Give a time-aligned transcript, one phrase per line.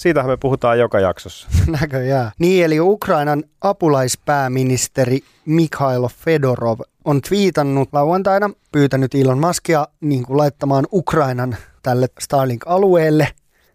[0.00, 1.48] Siitähän me puhutaan joka jaksossa.
[1.80, 2.30] Näköjään.
[2.38, 10.86] Niin, eli Ukrainan apulaispääministeri Mikhailo Fedorov on twiitannut lauantaina, pyytänyt Elon Muskia niin kuin laittamaan
[10.92, 13.28] Ukrainan tälle Starlink-alueelle.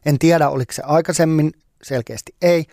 [0.06, 1.52] En tiedä, oliko se aikaisemmin,
[1.84, 2.66] selkeästi ei.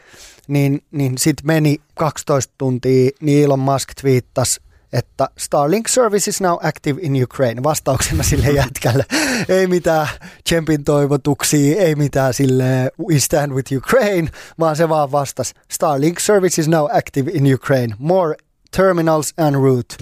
[0.49, 4.61] Niin, niin sitten meni 12 tuntia, niin Elon Musk twiittasi
[4.93, 7.63] että Starlink service is now active in Ukraine.
[7.63, 9.05] Vastauksena sille jätkälle.
[9.49, 10.09] ei mitään
[10.49, 12.65] Champin toivotuksia, ei mitään sille
[13.09, 14.29] we stand with Ukraine,
[14.59, 17.95] vaan se vaan vastasi Starlink service is now active in Ukraine.
[17.99, 18.35] More
[18.77, 19.95] terminals and route.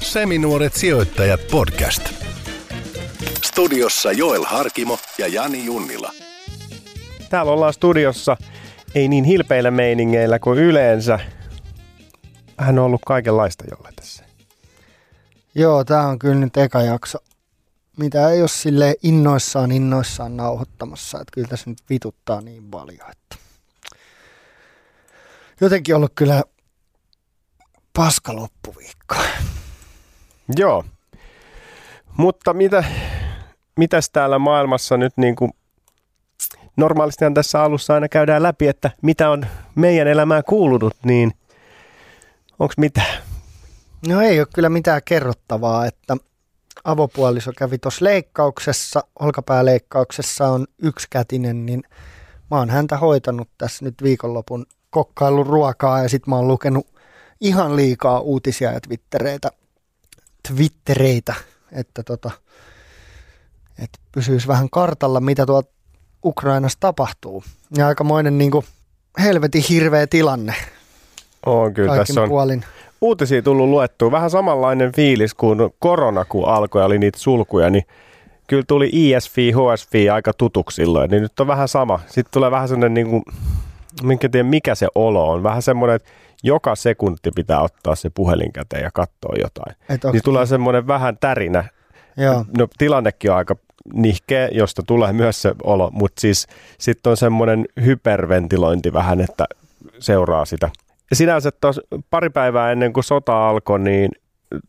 [0.00, 2.02] Seminuoret sijoittajat podcast.
[3.42, 6.12] Studiossa Joel Harkimo ja Jani Junnila.
[7.30, 8.36] Täällä ollaan studiossa
[8.94, 11.18] ei niin hilpeillä meiningeillä kuin yleensä.
[12.58, 14.24] Hän on ollut kaikenlaista jolle tässä.
[15.54, 17.18] Joo, tämä on kyllä nyt eka jakso,
[17.96, 21.20] mitä ei ole sille innoissaan innoissaan nauhoittamassa.
[21.20, 23.36] Että kyllä tässä nyt vituttaa niin paljon, että
[25.60, 26.42] jotenkin ollut kyllä
[27.92, 29.14] paska loppuviikko.
[30.56, 30.84] Joo.
[32.16, 32.84] Mutta mitä,
[33.76, 35.50] mitäs täällä maailmassa nyt niin kuin
[36.76, 41.32] normaalistihan tässä alussa aina käydään läpi, että mitä on meidän elämään kuulunut, niin
[42.58, 43.22] onko mitään?
[44.08, 46.16] No ei ole kyllä mitään kerrottavaa, että
[46.84, 51.82] avopuoliso kävi tuossa leikkauksessa, olkapääleikkauksessa on yksikätinen, niin
[52.50, 56.86] mä oon häntä hoitanut tässä nyt viikonlopun kokkailun ruokaa ja sitten mä oon lukenut
[57.40, 59.50] ihan liikaa uutisia ja twittereitä,
[60.48, 61.34] twittereitä
[61.72, 62.30] että tota,
[63.78, 65.68] että pysyisi vähän kartalla, mitä tuolla
[66.24, 67.44] Ukrainassa tapahtuu.
[67.76, 68.66] Ja aikamoinen niin kuin
[69.18, 70.54] helvetin hirveä tilanne.
[71.46, 72.64] On kyllä, Kaikin tässä on puolin.
[73.00, 74.10] uutisia tullut luettua.
[74.10, 77.84] Vähän samanlainen fiilis kuin korona, kun alkoi ja oli niitä sulkuja, niin
[78.46, 82.00] kyllä tuli ISV, HSV aika tutuksi silloin, niin nyt on vähän sama.
[82.06, 83.22] Sitten tulee vähän sellainen, niin kuin,
[84.02, 86.08] minkä tiedä mikä se olo on, vähän semmoinen, että
[86.42, 89.76] joka sekunti pitää ottaa se puhelin käteen ja katsoa jotain.
[89.88, 91.64] Et Niin tulee semmoinen vähän tärinä.
[92.16, 92.44] Joo.
[92.58, 93.56] No tilannekin on aika
[93.92, 96.46] nihkeä, josta tulee myös se olo, mutta siis
[96.78, 99.44] sitten on semmoinen hyperventilointi vähän, että
[99.98, 100.70] seuraa sitä.
[101.12, 104.10] Sinänsä tos pari päivää ennen kuin sota alkoi, niin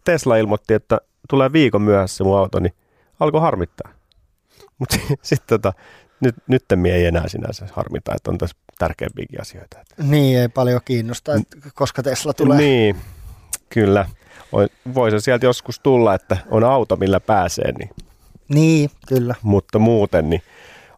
[0.03, 0.97] Tesla ilmoitti, että
[1.29, 2.73] tulee viikon myöhässä mun auto, niin
[3.19, 3.91] alkoi harmittaa.
[4.79, 5.73] Mutta sitten tota,
[6.19, 6.63] nyt, nyt
[6.93, 9.77] ei enää sinänsä harmita, että on tässä tärkeämpiäkin asioita.
[9.97, 12.57] Niin, ei paljon kiinnosta, että koska Tesla tulee.
[12.57, 12.95] Niin,
[13.69, 14.09] kyllä.
[14.51, 17.89] Voi, voi se sieltä joskus tulla, että on auto, millä pääsee, niin,
[18.49, 19.35] Niin, kyllä.
[19.41, 20.41] mutta muuten niin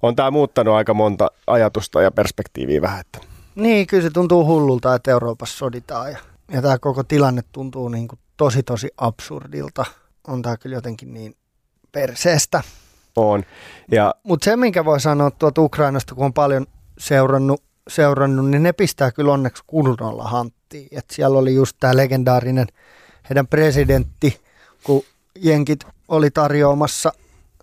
[0.02, 3.00] on tämä muuttanut aika monta ajatusta ja perspektiiviä vähän.
[3.00, 3.20] Että.
[3.58, 6.18] Niin, kyllä se tuntuu hullulta, että Euroopassa soditaan ja,
[6.52, 9.86] ja tämä koko tilanne tuntuu niin kuin tosi tosi absurdilta.
[10.28, 11.36] On tämä kyllä jotenkin niin
[11.92, 12.64] perseestä.
[13.16, 13.44] On.
[13.92, 16.66] Ja Mutta se, minkä voi sanoa tuolta Ukrainasta, kun on paljon
[16.98, 20.88] seurannut, seurannut niin ne pistää kyllä onneksi kunnolla hanttiin.
[20.92, 22.68] Et siellä oli just tämä legendaarinen
[23.30, 24.42] heidän presidentti,
[24.84, 25.04] kun
[25.36, 27.14] jenkit oli tarjoamassa,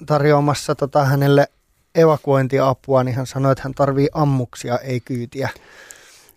[0.06, 1.47] tarjoamassa tota hänelle
[1.94, 5.49] evakuointiapua, niin hän sanoi, että hän tarvii ammuksia, ei kyytiä.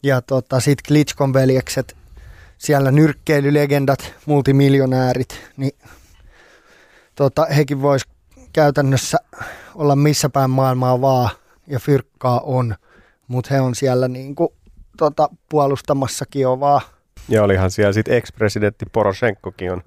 [0.04, 1.96] Ja tota, sitten Klitschkon veljekset,
[2.58, 5.74] siellä nyrkkeilylegendat, multimiljonäärit, niin
[7.16, 8.02] tota, hekin vois
[8.54, 9.18] käytännössä
[9.76, 11.30] olla missä päin maailmaa vaan
[11.68, 12.76] ja fyrkkaa on,
[13.28, 14.54] mutta he on siellä niinku,
[14.98, 16.82] tota, puolustamassa Kiovaa.
[17.30, 19.82] Ja olihan siellä sitten ex-presidentti Poroshenkokin on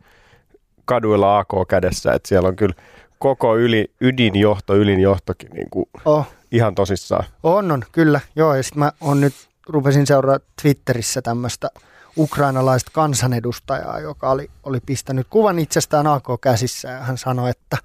[0.85, 2.75] kaduilla AK kädessä, että siellä on kyllä
[3.21, 7.25] koko yli, ydinjohto, ylinjohtokin niin kuin Oh, ihan tosissaan.
[7.43, 8.21] on, on, kyllä.
[8.37, 9.35] Joo, ja sitten mä on nyt,
[9.69, 11.71] rupesin seuraa Twitterissä tämmöistä
[12.17, 17.77] ukrainalaista kansanedustajaa, joka oli, oli pistänyt kuvan itsestään AK-käsissä ja hän sanoi, että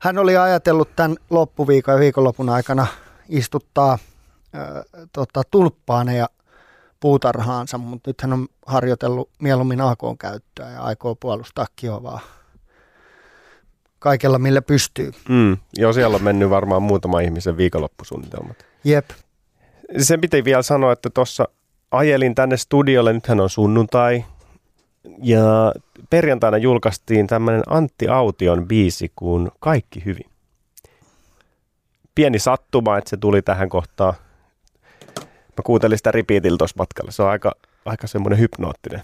[0.00, 2.86] hän oli ajatellut tämän loppuviikon ja viikonlopun aikana
[3.28, 3.98] istuttaa
[4.54, 6.28] ö, tota, tulppaaneja
[7.00, 12.20] puutarhaansa, mutta nyt hän on harjoitellut mieluummin AK-käyttöä ja aikoo puolustaa Kiovaa
[14.04, 15.12] kaikella millä pystyy.
[15.28, 15.56] Mm.
[15.76, 18.66] Joo, siellä on mennyt varmaan muutama ihmisen viikonloppusuunnitelmat.
[18.84, 19.10] Jep,
[19.98, 21.48] Sen piti vielä sanoa, että tuossa
[21.90, 24.24] ajelin tänne studiolle, nythän on sunnuntai,
[25.22, 25.72] ja
[26.10, 30.26] perjantaina julkaistiin tämmöinen Antti Aution biisi kuin Kaikki hyvin.
[32.14, 34.14] Pieni sattuma, että se tuli tähän kohtaan.
[35.56, 37.10] Mä kuuntelin sitä repeatillä tuossa matkalla.
[37.10, 37.52] Se on aika,
[37.84, 39.02] aika semmoinen hypnoottinen.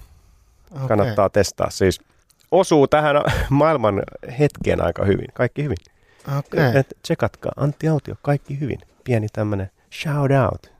[0.74, 0.88] okay.
[0.88, 1.70] Kannattaa testaa.
[1.70, 2.00] Siis
[2.50, 3.16] osuu tähän
[3.50, 4.02] maailman
[4.38, 5.26] hetkeen aika hyvin.
[5.34, 5.76] Kaikki hyvin.
[6.38, 6.68] Okei.
[6.68, 6.80] Okay.
[6.80, 8.78] Et tsekatkaa, Antti Autio, kaikki hyvin.
[9.04, 10.72] Pieni tämmönen shout out.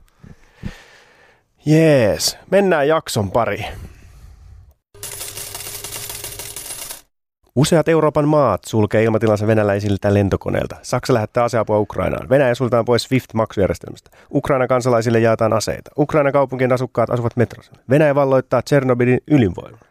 [1.65, 3.65] Jees, mennään jakson pariin.
[7.55, 10.75] Useat Euroopan maat sulkee ilmatilansa venäläisiltä lentokoneilta.
[10.81, 12.29] Saksa lähettää aseapua Ukrainaan.
[12.29, 14.09] Venäjä sultaan pois SWIFT-maksujärjestelmästä.
[14.33, 15.91] Ukraina kansalaisille jaetaan aseita.
[15.97, 17.71] Ukraina kaupunkien asukkaat asuvat metrossa.
[17.89, 19.90] Venäjä valloittaa Tchernobylin ydinvoiman.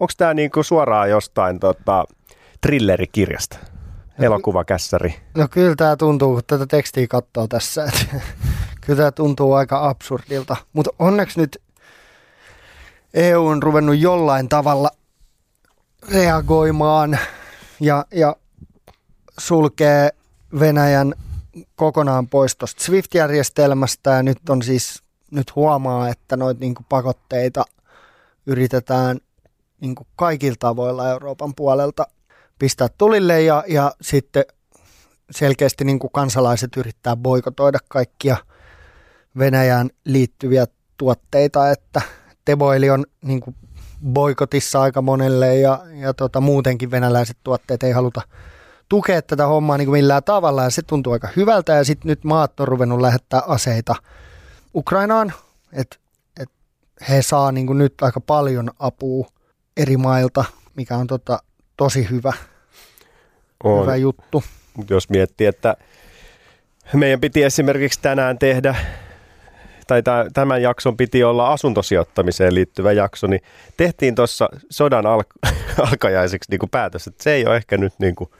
[0.00, 2.04] Onko tämä niinku suoraan jostain tota,
[2.60, 3.58] thrillerikirjasta?
[4.18, 5.14] Elokuvakässäri.
[5.34, 8.20] No kyllä tämä tuntuu, kun tätä tekstiä katsoo tässä, että
[8.86, 10.56] kyllä tämä tuntuu aika absurdilta.
[10.72, 11.62] Mutta onneksi nyt
[13.14, 14.90] EU on ruvennut jollain tavalla
[16.12, 17.18] reagoimaan
[17.80, 18.36] ja, ja
[19.38, 20.10] sulkee
[20.60, 21.14] Venäjän
[21.76, 27.64] kokonaan pois tuosta SWIFT-järjestelmästä ja nyt on siis, nyt huomaa, että noita niinku pakotteita
[28.46, 29.18] yritetään
[29.80, 32.06] niinku kaikilla tavoilla Euroopan puolelta
[32.58, 34.44] pistää tulille ja, ja sitten
[35.30, 38.36] selkeästi niinku kansalaiset yrittää boikotoida kaikkia
[39.38, 40.66] Venäjään liittyviä
[40.96, 42.02] tuotteita, että
[42.44, 43.54] Teboili on niinku
[44.06, 48.22] boikotissa aika monelle ja, ja tota, muutenkin venäläiset tuotteet ei haluta
[48.88, 52.24] tukea tätä hommaa niin kuin millään tavalla ja se tuntuu aika hyvältä ja sitten nyt
[52.24, 53.94] maat on ruvennut lähettää aseita
[54.74, 55.32] Ukrainaan,
[55.72, 55.96] että
[56.40, 56.50] et
[57.08, 59.28] he saa niin kuin nyt aika paljon apua
[59.78, 60.44] eri mailta,
[60.76, 61.38] mikä on tota,
[61.76, 62.32] tosi hyvä,
[63.64, 63.82] On.
[63.82, 64.44] hyvä juttu.
[64.90, 65.76] Jos miettii, että
[66.94, 68.74] meidän piti esimerkiksi tänään tehdä,
[69.86, 70.02] tai
[70.34, 73.40] tämän jakson piti olla asuntosijoittamiseen liittyvä jakso, niin
[73.76, 75.22] tehtiin tuossa sodan al-
[75.90, 78.30] alkajaiseksi niin kuin päätös, että se ei ole ehkä nyt niin kuin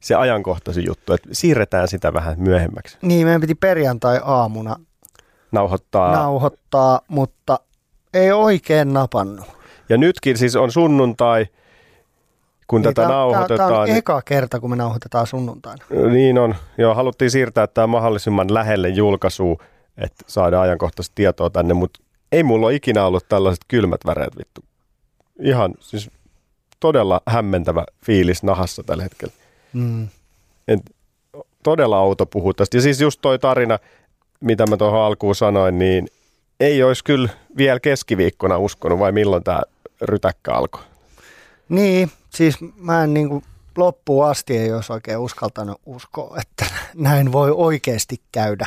[0.00, 2.98] se ajankohtaisin juttu, että siirretään sitä vähän myöhemmäksi.
[3.02, 4.76] Niin, meidän piti perjantai-aamuna
[5.52, 6.12] Nauhoittaa.
[6.12, 7.60] nauhoittaa, mutta
[8.14, 9.55] ei oikein napannut.
[9.88, 11.46] Ja nytkin siis on sunnuntai,
[12.66, 13.68] kun Niin, tätä nauhoitetaan.
[13.70, 15.84] Tämä on niin- eka kerta, kun me nauhoitetaan sunnuntaina.
[16.12, 16.54] Niin on.
[16.78, 19.56] Joo, haluttiin siirtää tämä mahdollisimman lähelle julkaisua,
[19.98, 22.00] että saadaan ajankohtaista tietoa tänne, mutta
[22.32, 24.60] ei mulla ole ikinä ollut tällaiset kylmät väreet vittu.
[25.42, 26.10] Ihan siis
[26.80, 29.34] todella hämmentävä fiilis nahassa tällä hetkellä.
[29.72, 30.08] Mm.
[30.68, 30.80] Et,
[31.62, 32.76] todella outo puhua tästä.
[32.76, 33.78] Ja siis just toi tarina,
[34.40, 36.08] mitä mä tuohon alkuun sanoin, niin
[36.60, 39.62] ei olisi kyllä vielä keskiviikkona uskonut, vai milloin tämä
[40.00, 40.82] rytäkkä alkoi.
[41.68, 43.44] Niin, siis mä en niin kuin
[43.76, 48.66] loppuun asti ei olisi oikein uskaltanut uskoa, että näin voi oikeasti käydä.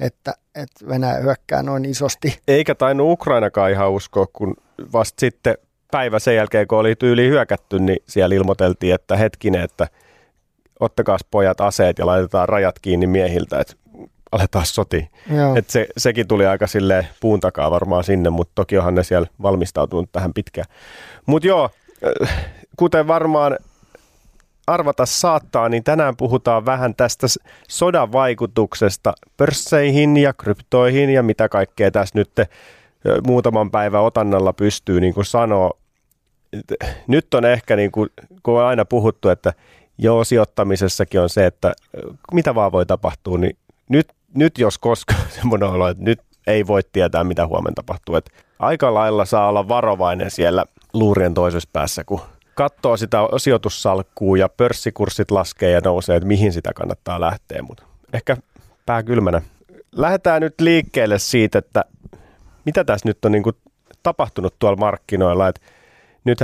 [0.00, 2.38] Että, että Venäjä hyökkää noin isosti.
[2.48, 4.56] Eikä tainnut Ukrainakaan ihan uskoa, kun
[4.92, 5.54] vasta sitten
[5.90, 9.88] päivä sen jälkeen, kun oli tyyli hyökätty, niin siellä ilmoiteltiin, että hetkinen, että
[10.80, 13.74] ottakaas pojat aseet ja laitetaan rajat kiinni miehiltä, että
[14.32, 14.64] aletaan.
[15.36, 15.56] Joo.
[15.56, 19.28] Et se, sekin tuli aika silleen puun takaa varmaan sinne, mutta toki onhan ne siellä
[19.42, 20.66] valmistautunut tähän pitkään.
[21.26, 21.70] Mutta joo,
[22.22, 22.46] äh,
[22.76, 23.58] kuten varmaan
[24.66, 27.26] arvata saattaa, niin tänään puhutaan vähän tästä
[27.68, 32.48] sodan vaikutuksesta pörsseihin ja kryptoihin ja mitä kaikkea tässä nyt äh,
[33.26, 35.70] muutaman päivän otannalla pystyy niin kuin sanoa.
[36.52, 36.64] Et
[37.06, 38.08] Nyt on ehkä, niin kuin,
[38.42, 39.52] kun on aina puhuttu, että
[39.98, 41.74] joo, sijoittamisessakin on se, että äh,
[42.32, 43.56] mitä vaan voi tapahtua, niin
[43.88, 48.16] nyt, nyt jos koskaan semmoinen olo, että nyt ei voi tietää, mitä huomenna tapahtuu.
[48.16, 52.20] Et aika lailla saa olla varovainen siellä luurien toisessa päässä, kun
[52.54, 57.62] katsoo sitä sijoitussalkkuu ja pörssikurssit laskee ja nousee, että mihin sitä kannattaa lähteä.
[57.62, 58.36] Mutta ehkä
[58.86, 59.42] pää kylmänä.
[59.92, 61.84] Lähdetään nyt liikkeelle siitä, että
[62.64, 63.56] mitä tässä nyt on niin kuin
[64.02, 65.48] tapahtunut tuolla markkinoilla.
[65.48, 65.60] Et
[66.24, 66.38] nyt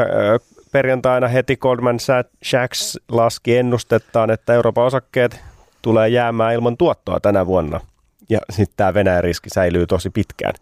[0.72, 2.00] perjantaina heti Goldman
[2.42, 5.40] Sachs laski ennustettaan, että Euroopan osakkeet
[5.82, 7.80] tulee jäämään ilman tuottoa tänä vuonna.
[8.28, 10.54] Ja sitten tämä Venäjän riski säilyy tosi pitkään.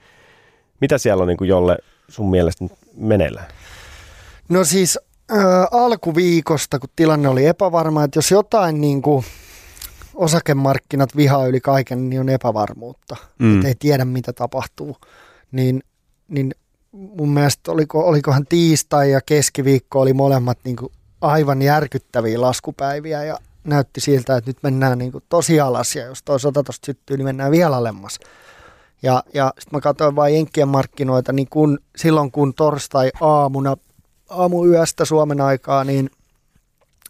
[0.81, 1.77] Mitä siellä on niin kuin jolle
[2.09, 3.47] sun mielestä nyt meneillään?
[4.49, 4.99] No siis
[5.33, 5.39] äh,
[5.71, 9.25] alkuviikosta, kun tilanne oli epävarma, että jos jotain niin kuin
[10.15, 13.17] osakemarkkinat vihaa yli kaiken, niin on epävarmuutta.
[13.39, 13.55] Mm.
[13.55, 14.97] Että ei tiedä, mitä tapahtuu.
[15.53, 15.83] Niin,
[16.29, 16.55] niin
[16.93, 23.39] mun mielestä oliko, olikohan tiistai ja keskiviikko oli molemmat niin kuin aivan järkyttäviä laskupäiviä ja
[23.65, 27.17] näytti siltä, että nyt mennään niin kuin tosi alas ja jos toi sota tosta syttyy,
[27.17, 28.19] niin mennään vielä alemmas.
[29.03, 33.77] Ja, ja sitten mä katsoin vain Jenkkien markkinoita, niin kun, silloin kun torstai-aamuna,
[34.31, 36.11] aamuyöstä Suomen aikaa, niin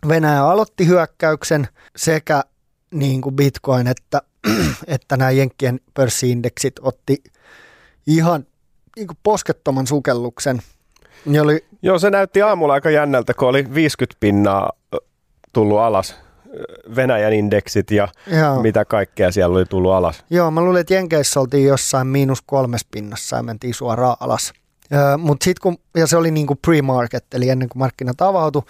[0.09, 2.43] Venäjä aloitti hyökkäyksen sekä
[2.91, 4.23] niin kuin Bitcoin että,
[4.87, 7.23] että nämä Jenkkien pörssiindeksit otti
[8.07, 8.47] ihan
[8.97, 10.63] niin kuin poskettoman sukelluksen.
[11.27, 14.73] Ne oli, Joo, se näytti aamulla aika jännältä, kun oli 50 pinnaa
[15.53, 16.17] tullut alas.
[16.55, 16.65] Ö,
[16.97, 20.25] Venäjän indeksit ja joo, mitä kaikkea siellä oli tullut alas.
[20.31, 24.53] joo, mä luulin, että Jenkeissä oltiin jossain miinus kolmes pinnassa ja mentiin suoraan alas.
[25.19, 28.63] Mut sit kun, ja se oli niinku pre-market, eli ennen kuin markkinat avautui,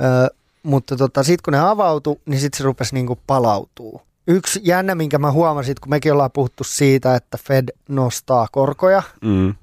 [0.00, 0.26] öö,
[0.62, 4.02] mutta tota, sitten kun ne avautui, niin sitten se rupesi niinku palautuu.
[4.26, 9.54] Yksi jännä, minkä mä huomasin, kun mekin ollaan puhuttu siitä, että Fed nostaa korkoja, Mm.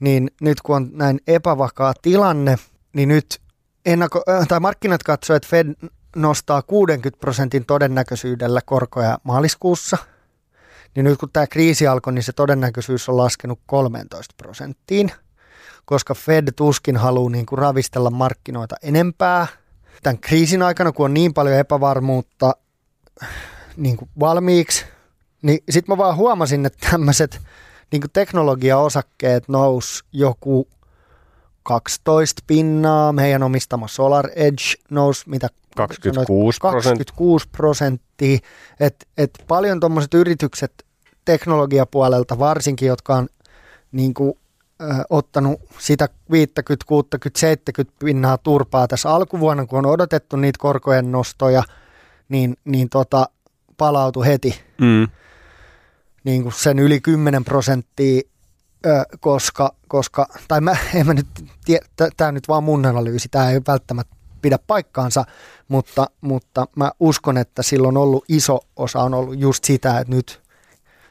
[0.00, 2.56] niin nyt kun on näin epävakaa tilanne,
[2.92, 3.38] niin nyt
[3.86, 5.74] ennako, tai markkinat katsoo, että Fed
[6.22, 9.96] nostaa 60 prosentin todennäköisyydellä korkoja maaliskuussa,
[10.94, 15.12] niin nyt kun tämä kriisi alkoi, niin se todennäköisyys on laskenut 13 prosenttiin,
[15.84, 19.46] koska Fed tuskin haluaa niin kuin ravistella markkinoita enempää.
[20.02, 22.52] Tämän kriisin aikana, kun on niin paljon epävarmuutta
[23.76, 24.84] niin kuin valmiiksi,
[25.42, 27.40] niin sitten mä vaan huomasin, että tämmöiset
[27.92, 30.68] niin teknologiaosakkeet nous joku
[31.62, 35.48] 12 pinnaa, meidän omistama Solar Edge nousi mitä
[35.86, 36.90] 26 prosenttia.
[36.90, 38.38] 26 prosenttia.
[38.80, 40.86] Et, et paljon tuommoiset yritykset
[41.24, 43.28] teknologiapuolelta varsinkin, jotka on
[43.92, 44.32] niin kuin,
[44.82, 51.12] ö, ottanut sitä 50, 60, 70 pinnaa turpaa tässä alkuvuonna, kun on odotettu niitä korkojen
[51.12, 51.62] nostoja,
[52.28, 53.28] niin, niin tota,
[53.76, 55.08] palautui heti Mm.
[56.24, 58.20] niin kuin sen yli 10 prosenttia,
[58.86, 61.26] ö, koska, koska, tai mä, en mä nyt
[61.64, 65.24] tiedä, tämä nyt vaan mun analyysi, tämä ei välttämättä pidä paikkaansa,
[65.68, 70.14] mutta, mutta mä uskon, että silloin on ollut iso osa on ollut just sitä, että
[70.14, 70.40] nyt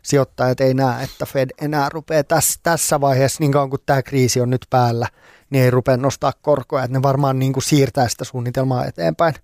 [0.01, 4.41] sijoittajat ei näe, että Fed enää rupeaa tässä, tässä vaiheessa, niin kauan kuin tämä kriisi
[4.41, 5.07] on nyt päällä,
[5.49, 9.35] niin ei rupea nostaa korkoja, että ne varmaan niin kuin siirtää sitä suunnitelmaa eteenpäin.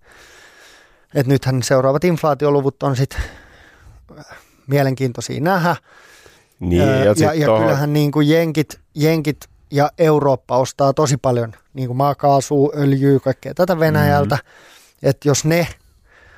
[1.16, 3.22] Et nythän seuraavat inflaatioluvut on sitten
[4.68, 5.76] mielenkiintoisia nähdä.
[6.60, 11.18] Niin, ja, ja, sit ja tohon- kyllähän niin kuin jenkit, jenkit ja Eurooppa ostaa tosi
[11.18, 14.36] paljon niin kuin maakaasua, öljyä, kaikkea tätä Venäjältä.
[14.36, 15.10] Mm.
[15.10, 15.68] Että jos ne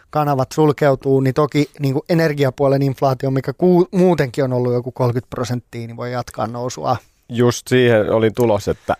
[0.10, 5.29] kanavat sulkeutuu, niin toki niin kuin energiapuolen inflaatio, mikä ku, muutenkin on ollut joku 30
[5.29, 6.98] prosenttia, niin voi jatkaa nousua.
[7.29, 8.96] just siihen oli tulos, että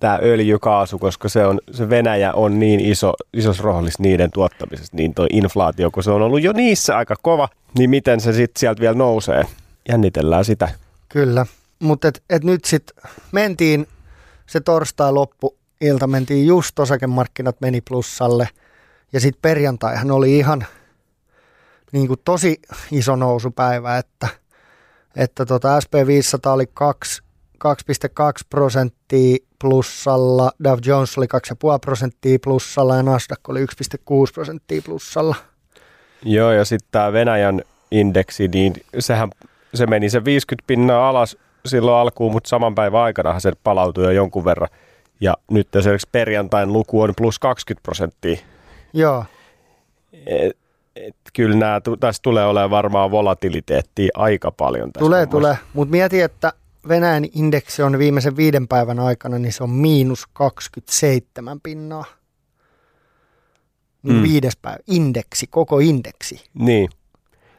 [0.00, 5.14] tämä öljykaasu, koska se, on, se Venäjä on niin iso, isos roolissa niiden tuottamisessa, niin
[5.14, 7.48] toi inflaatio, kun se on ollut jo niissä aika kova,
[7.78, 9.44] niin miten se sitten sieltä vielä nousee?
[9.88, 10.68] Jännitellään sitä.
[11.08, 11.46] Kyllä,
[11.80, 13.86] mutta et, et nyt sitten mentiin,
[14.46, 18.48] se torstai loppu ilta mentiin just osakemarkkinat meni plussalle
[19.12, 20.66] ja sitten perjantaihan oli ihan
[21.92, 22.60] niin kuin tosi
[22.92, 24.28] iso nousupäivä, että,
[25.16, 27.22] että tota SP500 oli 2,
[27.64, 33.66] 2,2 prosenttia plussalla, Dow Jones oli 2,5 prosenttia plussalla ja Nasdaq oli 1,6
[34.34, 35.36] prosenttia plussalla.
[36.22, 39.30] Joo, ja sitten tämä Venäjän indeksi, niin sehän
[39.74, 41.36] se meni se 50 pinnaa alas
[41.66, 44.68] silloin alkuun, mutta saman päivän aikana se palautui jo jonkun verran.
[45.20, 48.36] Ja nyt esimerkiksi perjantain luku on plus 20 prosenttia.
[48.92, 49.24] Joo,
[50.26, 50.56] Et,
[50.96, 54.92] et, kyllä nämä, tässä tulee olemaan varmaan volatiliteettia aika paljon.
[54.92, 55.56] Tässä Tulee, tulee.
[55.74, 56.52] Mutta mieti, että
[56.88, 62.04] Venäjän indeksi on viimeisen viiden päivän aikana, niin se on miinus 27 pinnaa.
[64.02, 64.22] Niin mm.
[64.22, 64.78] viides päivä.
[64.86, 66.44] Indeksi, koko indeksi.
[66.54, 66.90] Niin.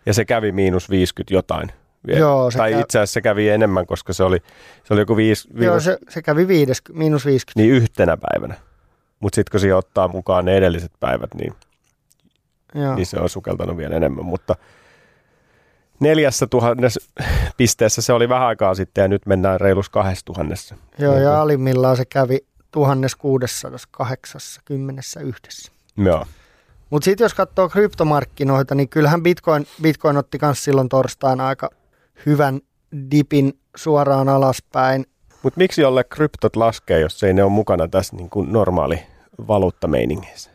[0.05, 1.71] Ja se kävi miinus 50 jotain.
[2.07, 4.37] Joo, se tai käy- itse asiassa se kävi enemmän, koska se oli,
[4.83, 7.61] se oli joku viisi, Joo, viides, se, se kävi viides, miinus 50.
[7.61, 8.55] niin yhtenä päivänä.
[9.19, 11.53] Mutta sitten kun siihen ottaa mukaan ne edelliset päivät, niin
[12.75, 12.95] Joo.
[12.95, 14.55] niin se on sukeltanut vielä enemmän, mutta
[15.99, 17.01] neljässä tuhannessa
[17.57, 20.75] pisteessä se oli vähän aikaa sitten ja nyt mennään reilus kahdessa tuhannessa.
[20.97, 22.39] Joo, ja alimmillaan se kävi
[22.71, 25.71] 1681.
[25.97, 26.25] Joo.
[26.89, 31.69] Mutta sitten jos katsoo kryptomarkkinoita, niin kyllähän Bitcoin, Bitcoin otti myös silloin torstaina aika
[32.25, 32.59] hyvän
[33.11, 35.05] dipin suoraan alaspäin.
[35.43, 38.99] Mutta miksi jolle kryptot laskee, jos ei ne ole mukana tässä niin kuin normaali
[39.47, 40.51] valuuttameiningeissä?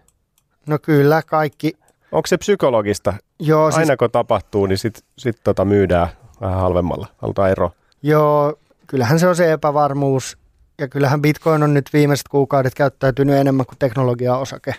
[0.66, 1.72] No kyllä, kaikki.
[2.12, 3.14] Onko se psykologista?
[3.40, 6.08] Joo, siis Aina kun tapahtuu, niin sitten sit tota myydään
[6.40, 7.06] vähän halvemmalla.
[7.18, 7.70] Halutaan ero.
[8.02, 10.38] Joo, kyllähän se on se epävarmuus.
[10.78, 14.74] Ja kyllähän Bitcoin on nyt viimeiset kuukaudet käyttäytynyt enemmän kuin teknologiaosake.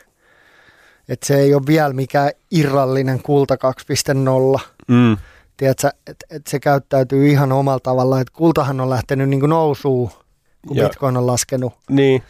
[1.10, 3.56] Et se ei ole vielä mikään irrallinen kulta
[4.56, 4.62] 2.0.
[4.88, 5.18] Mm.
[5.58, 8.22] Tiedätkö, että et se käyttäytyy ihan omalla tavalla.
[8.22, 10.10] Et kultahan on lähtenyt niin nousuun,
[10.68, 11.74] kun Ja- Bitcoin on laskenut.
[11.90, 12.24] Niin,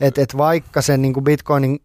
[0.00, 1.80] Et, et vaikka se niin Bitcoinin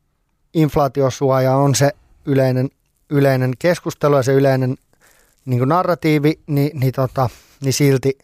[0.53, 1.91] inflaatiosuoja on se
[2.25, 2.69] yleinen,
[3.09, 4.75] yleinen keskustelu ja se yleinen
[5.45, 7.29] niin narratiivi, niin, niin, tota,
[7.61, 8.17] niin silti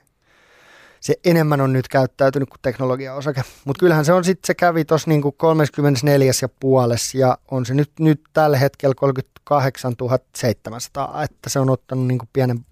[1.00, 3.42] se enemmän on nyt käyttäytynyt kuin teknologiaosake.
[3.66, 7.74] Mutta kyllähän se on sitten, se kävi tuossa niin 34 ja puolessa ja on se
[7.74, 9.96] nyt, nyt tällä hetkellä 38
[10.36, 12.66] 700, että se on ottanut niin pienen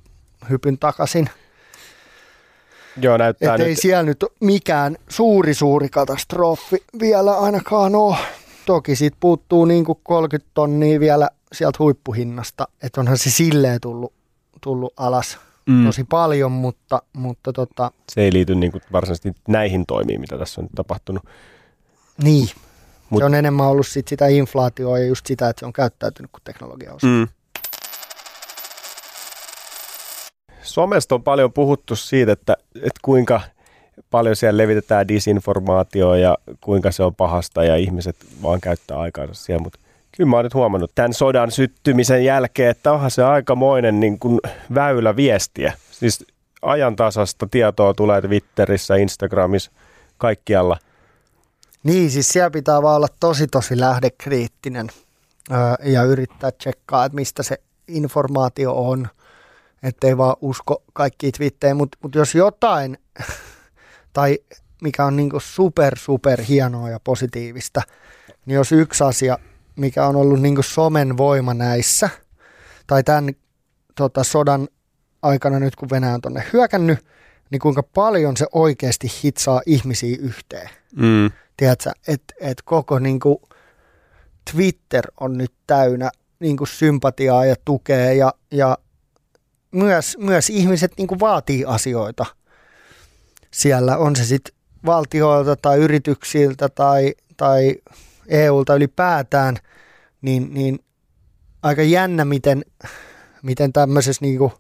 [0.50, 1.30] hypyn takaisin.
[3.02, 3.68] joo näyttää Että nyt.
[3.68, 8.18] ei siellä nyt mikään suuri suuri katastrofi vielä ainakaan ole.
[8.66, 14.14] Toki siitä puuttuu niin kuin 30 tonnia vielä sieltä huippuhinnasta, että onhan se silleen tullut,
[14.62, 15.38] tullut alas.
[15.68, 15.86] Mm.
[15.86, 20.62] tosi paljon, mutta, mutta tota, se ei liity niin kuin varsinaisesti näihin toimiin, mitä tässä
[20.62, 21.24] on nyt tapahtunut.
[22.24, 22.50] Niin,
[23.10, 26.32] Mut, se on enemmän ollut sit sitä inflaatioa ja just sitä, että se on käyttäytynyt
[26.32, 27.28] kuin teknologia mm.
[30.62, 33.42] Somesta on paljon puhuttu siitä, että, että kuinka
[34.10, 39.64] paljon siellä levitetään disinformaatioa ja kuinka se on pahasta ja ihmiset vaan käyttää aikaansa siellä,
[39.64, 39.80] mutta
[40.18, 44.40] kyllä mä oon nyt huomannut tämän sodan syttymisen jälkeen, että onhan se aikamoinen niin kuin
[44.76, 45.74] väylä viestiä.
[45.92, 46.26] Siis
[46.62, 49.72] ajantasasta tietoa tulee Twitterissä, Instagramissa,
[50.18, 50.78] kaikkialla.
[51.84, 54.88] Niin, siis siellä pitää vaan olla tosi tosi lähdekriittinen
[55.84, 57.58] ja yrittää tsekkaa, että mistä se
[57.88, 59.08] informaatio on,
[59.84, 62.98] ettei vaan usko kaikki twittejä, mutta mut jos jotain,
[64.14, 64.40] tai
[64.82, 67.82] mikä on niinku super super hienoa ja positiivista,
[68.46, 69.38] niin jos yksi asia,
[69.78, 72.10] mikä on ollut niinku somen voima näissä,
[72.88, 73.34] tai tämän
[73.96, 74.68] tota, sodan
[75.22, 77.06] aikana nyt kun Venäjä on tuonne hyökännyt,
[77.50, 80.70] niin kuinka paljon se oikeasti hitsaa ihmisiä yhteen.
[80.96, 81.32] Mm.
[81.58, 83.38] Tiedätkö, että et koko niin kuin,
[84.52, 88.78] Twitter on nyt täynnä niin kuin, sympatiaa ja tukea ja, ja
[89.72, 92.26] myös, myös ihmiset niin kuin, vaatii asioita
[93.52, 94.56] siellä, on se sitten
[94.86, 97.76] valtioilta tai yrityksiltä tai, tai
[98.28, 99.56] EUlta ylipäätään,
[100.22, 100.80] niin, niin
[101.64, 102.66] aika jännä, miten,
[103.44, 104.52] miten tämmöisessä niin kuin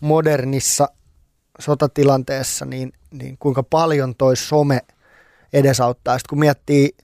[0.00, 0.88] modernissa
[1.58, 4.80] sotatilanteessa, niin, niin kuinka paljon toi some
[5.52, 6.18] edesauttaa.
[6.18, 6.96] Sitten kun miettii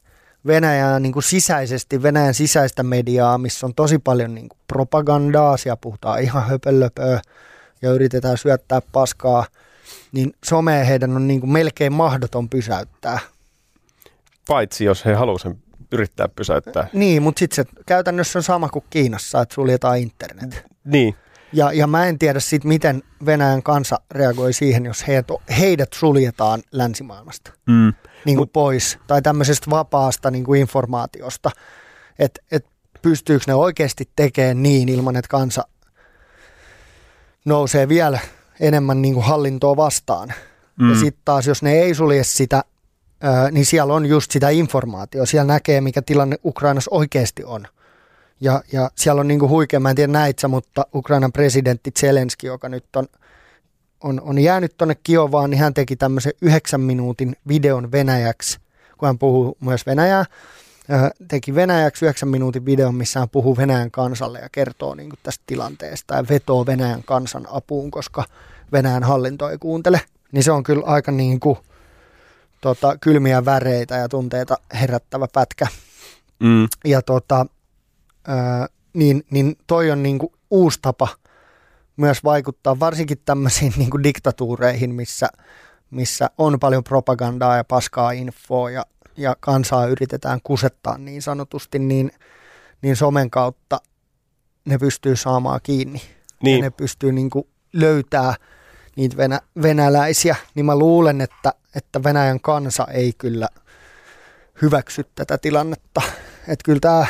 [0.46, 5.76] Venäjää niin kuin sisäisesti, Venäjän sisäistä mediaa, missä on tosi paljon niin kuin propagandaa, siellä
[5.76, 7.20] puhutaan ihan höpölöpöä
[7.82, 9.44] ja yritetään syöttää paskaa,
[10.12, 13.18] niin somea heidän on niin kuin melkein mahdoton pysäyttää.
[14.48, 15.58] Paitsi jos he haluavat sen
[15.92, 16.86] yrittää pysäyttää.
[16.92, 20.64] Niin, mutta sitten se käytännössä on sama kuin Kiinassa, että suljetaan internet.
[20.84, 21.14] Niin.
[21.52, 25.26] Ja, ja mä en tiedä sitten, miten Venäjän kansa reagoi siihen, jos heidät,
[25.58, 27.92] heidät suljetaan länsimaailmasta mm.
[28.24, 31.50] niin kuin Mut, pois tai tämmöisestä vapaasta niin kuin informaatiosta.
[32.18, 32.66] Että et
[33.02, 35.64] pystyykö ne oikeasti tekemään niin ilman, että kansa
[37.44, 38.18] nousee vielä
[38.60, 40.32] enemmän niin kuin hallintoa vastaan.
[40.80, 40.90] Mm.
[40.90, 42.64] Ja sitten taas, jos ne ei sulje sitä,
[43.50, 45.26] niin siellä on just sitä informaatiota.
[45.26, 47.66] Siellä näkee, mikä tilanne Ukrainassa oikeasti on.
[48.40, 52.68] Ja, ja siellä on niinku huikea, mä en tiedä näitsä, mutta Ukrainan presidentti Zelenski, joka
[52.68, 53.06] nyt on,
[54.00, 58.58] on, on jäänyt tuonne Kiovaan, niin hän teki tämmöisen yhdeksän minuutin videon venäjäksi,
[58.98, 60.24] kun hän puhuu myös venäjää.
[61.28, 66.14] Teki venäjäksi yhdeksän minuutin videon, missä hän puhuu Venäjän kansalle ja kertoo niin tästä tilanteesta
[66.14, 68.24] ja vetoo Venäjän kansan apuun, koska
[68.72, 70.00] Venäjän hallinto ei kuuntele.
[70.32, 71.58] Niin se on kyllä aika niin kuin,
[72.62, 75.66] tota, kylmiä väreitä ja tunteita herättävä pätkä.
[76.40, 76.68] Mm.
[76.84, 77.46] Ja tota,
[78.92, 81.08] niin, niin toi on niin kuin uusi tapa
[81.96, 85.28] myös vaikuttaa varsinkin tämmöisiin niin kuin diktatuureihin, missä,
[85.90, 92.10] missä on paljon propagandaa ja paskaa infoa ja, ja kansaa yritetään kusettaa niin sanotusti, niin,
[92.82, 93.80] niin somen kautta
[94.64, 96.02] ne pystyy saamaan kiinni.
[96.42, 96.58] Niin.
[96.58, 98.34] Ja ne pystyy niin kuin löytää
[98.96, 103.48] niitä venä, venäläisiä, niin mä luulen, että, että Venäjän kansa ei kyllä
[104.62, 106.02] hyväksy tätä tilannetta.
[106.40, 107.06] Että kyllä tämä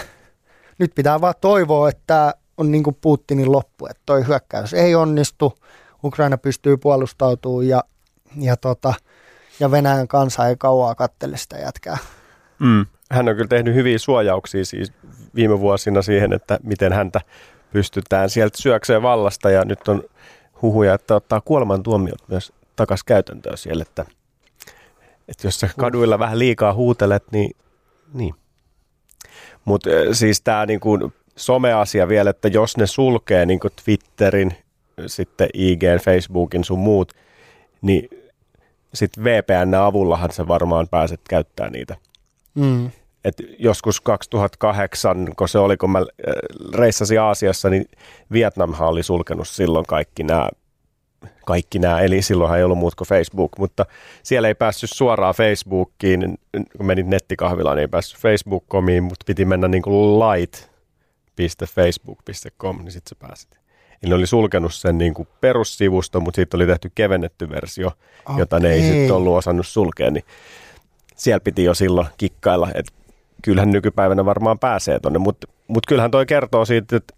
[0.79, 5.59] nyt pitää vaan toivoa, että on niin kuin Putinin loppu, että toi hyökkäys ei onnistu,
[6.05, 7.85] Ukraina pystyy puolustautumaan ja,
[8.37, 8.95] ja, tota,
[9.61, 11.99] ja Venäjän kansa ei kauaa kattele sitä jätkää.
[12.59, 12.87] Mm.
[13.11, 14.93] Hän on kyllä tehnyt hyviä suojauksia siis
[15.35, 17.21] viime vuosina siihen, että miten häntä
[17.73, 20.03] pystytään sieltä syökseen vallasta ja nyt on
[20.63, 24.05] huhuja, että ottaa kuolemantuomiot myös takaisin käytäntöön siellä, että,
[25.29, 27.57] että jos sä kaduilla vähän liikaa huutelet, niin,
[28.15, 28.35] niin
[29.65, 34.57] mutta siis tämä niinku someasia vielä, että jos ne sulkee niinku Twitterin,
[35.07, 37.13] sitten IG, Facebookin sun muut,
[37.83, 38.09] niin
[38.95, 41.97] sitten VPN avullahan sä varmaan pääset käyttämään niitä.
[42.55, 42.91] Mm.
[43.25, 45.99] Et joskus 2008, kun se oli, kun mä
[46.75, 47.85] reissasin Aasiassa, niin
[48.33, 50.49] Vietnamhan oli sulkenut silloin kaikki nämä
[51.47, 53.87] kaikki nämä, eli silloinhan ei ollut muut kuin Facebook, mutta
[54.23, 56.39] siellä ei päässyt suoraan Facebookiin,
[56.77, 63.09] kun menit nettikahvilaan, niin ei päässyt Facebook.comiin, mutta piti mennä niin kuin light.facebook.com, niin sitten
[63.09, 63.59] sä pääsit.
[64.03, 68.39] Eli ne oli sulkenut sen niin kuin perussivusto, mutta siitä oli tehty kevennetty versio, okay.
[68.39, 70.25] jota ne ei sitten ollut osannut sulkea, niin
[71.17, 72.93] siellä piti jo silloin kikkailla, että
[73.43, 77.15] kyllähän nykypäivänä varmaan pääsee tuonne, mutta mut kyllähän toi kertoo siitä, että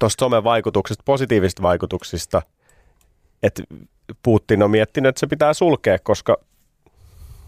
[0.00, 2.42] tuosta somen vaikutuksista, positiivisista vaikutuksista–
[3.42, 3.62] että
[4.22, 6.36] Putin on miettinyt, että se pitää sulkea, koska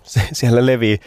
[0.03, 0.99] se, siellä levii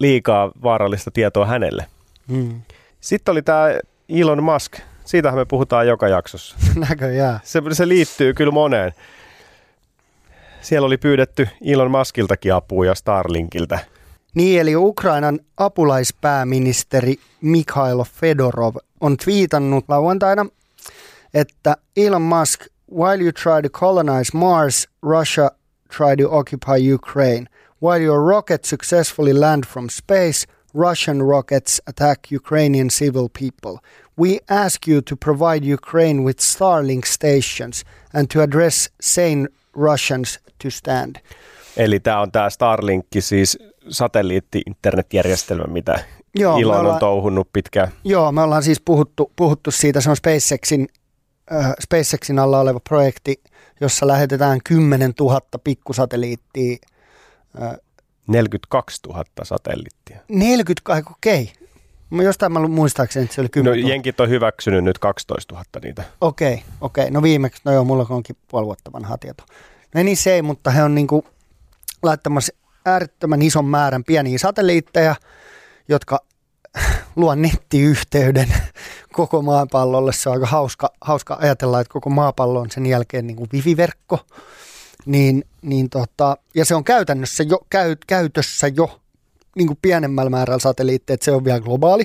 [0.00, 1.86] liikaa vaarallista tietoa hänelle.
[2.28, 2.62] Hmm.
[3.00, 3.68] Sitten oli tämä
[4.08, 6.56] Elon Musk, Siitähän me puhutaan joka jaksossa.
[6.88, 7.40] Näköjään.
[7.44, 8.92] Se, se liittyy kyllä moneen.
[10.60, 13.78] Siellä oli pyydetty Elon Muskiltakin apua ja Starlinkiltä.
[14.34, 20.46] Niin, eli Ukrainan apulaispääministeri Mikhailo Fedorov on twiitannut lauantaina,
[21.34, 22.60] että Elon Musk,
[22.94, 25.50] while you try to colonize Mars, Russia
[25.88, 27.48] try to occupy Ukraine.
[27.80, 33.78] While your rockets successfully land from space, Russian rockets attack Ukrainian civil people.
[34.18, 40.70] We ask you to provide Ukraine with Starlink stations and to address sane Russians to
[40.70, 41.16] stand.
[41.76, 46.04] Eli tämä on tämä Starlink, siis satelliitti-internetjärjestelmä, mitä
[46.34, 47.88] Joo, Elon on ollaan- touhunnut pitkään.
[48.04, 50.88] Joo, me ollaan siis puhuttu, puhuttu siitä, se on SpaceXin,
[51.80, 53.42] SpaceXin alla oleva projekti,
[53.80, 56.76] jossa lähetetään 10 000 pikkusatelliittia.
[57.62, 57.76] Äh,
[58.26, 60.20] 42 000 satelliittia.
[60.28, 61.52] 40, ai, okei.
[62.12, 62.24] Okay.
[62.24, 63.90] Jostain mä muistaakseni, että se oli No, 10 000.
[63.90, 66.04] jenkit on hyväksynyt nyt 12 000 niitä.
[66.20, 67.10] Okei, okei.
[67.10, 69.44] No viimeksi, no joo, mulla onkin puoli vuotta vanha tieto.
[69.94, 71.26] No niin se ei, mutta he on niinku
[72.02, 72.52] laittamassa
[72.86, 75.14] äärettömän ison määrän pieniä satelliitteja,
[75.88, 76.24] jotka
[77.16, 78.54] luo nettiyhteyden
[79.12, 80.12] koko maapallolle.
[80.12, 84.18] Se on aika hauska, hauska ajatella, että koko maapallo on sen jälkeen niin kuin wifi-verkko.
[85.06, 89.00] Niin, niin tota, ja se on käytännössä jo, käy, käytössä jo
[89.56, 92.04] niin kuin pienemmällä määrällä satelliitteja, että se on vielä globaali.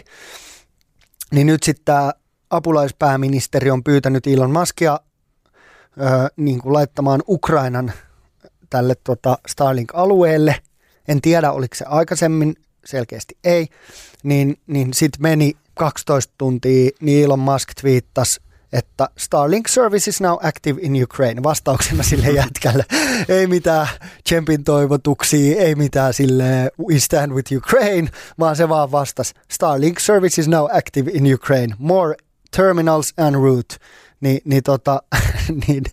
[1.31, 2.13] Niin nyt sitten tämä
[2.49, 4.99] apulaispääministeri on pyytänyt Elon Muskia
[6.01, 7.93] ö, niin kuin laittamaan Ukrainan
[8.69, 10.55] tälle tota Starlink-alueelle.
[11.07, 13.67] En tiedä, oliko se aikaisemmin, selkeästi ei.
[14.23, 18.41] Niin, niin sitten meni 12 tuntia, niin Elon Musk twiittasi,
[18.73, 21.43] että Starlink service is now active in Ukraine.
[21.43, 22.85] Vastauksena sille jätkälle.
[23.29, 23.87] ei mitään
[24.23, 30.41] tsempin toivotuksia, ei mitään sille we stand with Ukraine, vaan se vaan vastasi Starlink service
[30.41, 31.75] is now active in Ukraine.
[31.77, 32.15] More
[32.57, 33.75] terminals and route.
[34.21, 35.03] Ni, niin, tota,
[35.67, 35.83] niin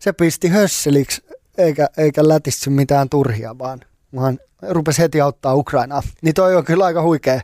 [0.00, 1.22] se pisti hösseliksi
[1.58, 3.80] eikä, eikä lätissy mitään turhia, vaan,
[4.14, 6.02] vaan rupesi heti auttaa Ukrainaa.
[6.22, 7.40] Niin toi on kyllä aika huikea.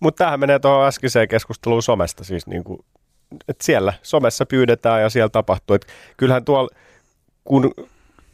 [0.00, 2.84] Mutta tämähän menee tuohon äskeiseen keskusteluun somesta, siis niin kuin,
[3.48, 5.76] että siellä somessa pyydetään ja siellä tapahtuu.
[5.76, 6.68] Et kyllähän tuolla,
[7.44, 7.74] kun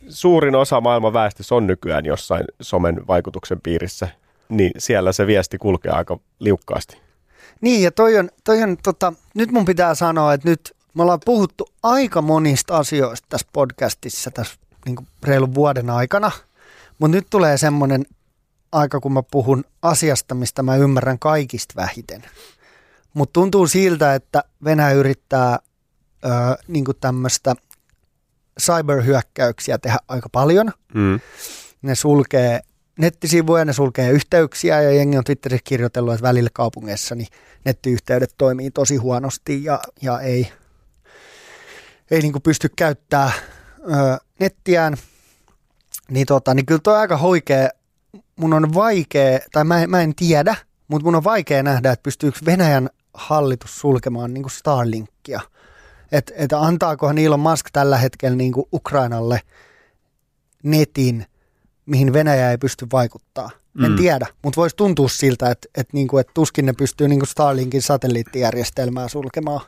[0.09, 4.09] suurin osa maailman väestössä on nykyään jossain somen vaikutuksen piirissä,
[4.49, 6.99] niin siellä se viesti kulkee aika liukkaasti.
[7.61, 11.21] Niin ja toi on, toi on tota, nyt mun pitää sanoa, että nyt me ollaan
[11.25, 14.55] puhuttu aika monista asioista tässä podcastissa tässä
[14.87, 16.31] niin kuin reilun vuoden aikana,
[16.99, 18.05] mutta nyt tulee semmoinen
[18.75, 22.25] aika, kun mä puhun asiasta, mistä mä ymmärrän kaikista vähiten.
[23.15, 25.59] Mutta tuntuu siltä, että Venäjä yrittää
[26.25, 26.29] ö,
[26.69, 27.55] niin tämmöistä
[28.61, 30.73] cyberhyökkäyksiä tehdä aika paljon.
[30.95, 31.21] Mm.
[31.83, 32.61] Ne sulkee
[32.99, 37.29] nettisivuja, ne sulkee yhteyksiä ja jengi on Twitterissä kirjoitellut, että välillä kaupungeissa niin
[37.65, 40.53] nettiyhteydet toimii tosi huonosti ja, ja ei,
[42.11, 43.33] ei niin pysty käyttämään
[43.79, 44.97] ö, nettiään.
[46.11, 47.69] Niin, tota, niin kyllä tuo aika hoikea.
[48.37, 50.57] Mun on vaikea, tai mä, en- mä en tiedä,
[50.89, 55.41] mutta mun on vaikea nähdä, että pystyykö Venäjän hallitus sulkemaan niin Starlinkia.
[56.13, 59.41] Että et antaakohan Elon Musk tällä hetkellä niin Ukrainalle
[60.63, 61.27] netin,
[61.87, 63.51] mihin Venäjä ei pysty vaikuttaa.
[63.85, 63.97] En Mm.
[63.97, 69.09] tiedä, mutta voisi tuntua siltä, että, että, niinku, että tuskin ne pystyy niinku Starlinkin satelliittijärjestelmää
[69.09, 69.61] sulkemaan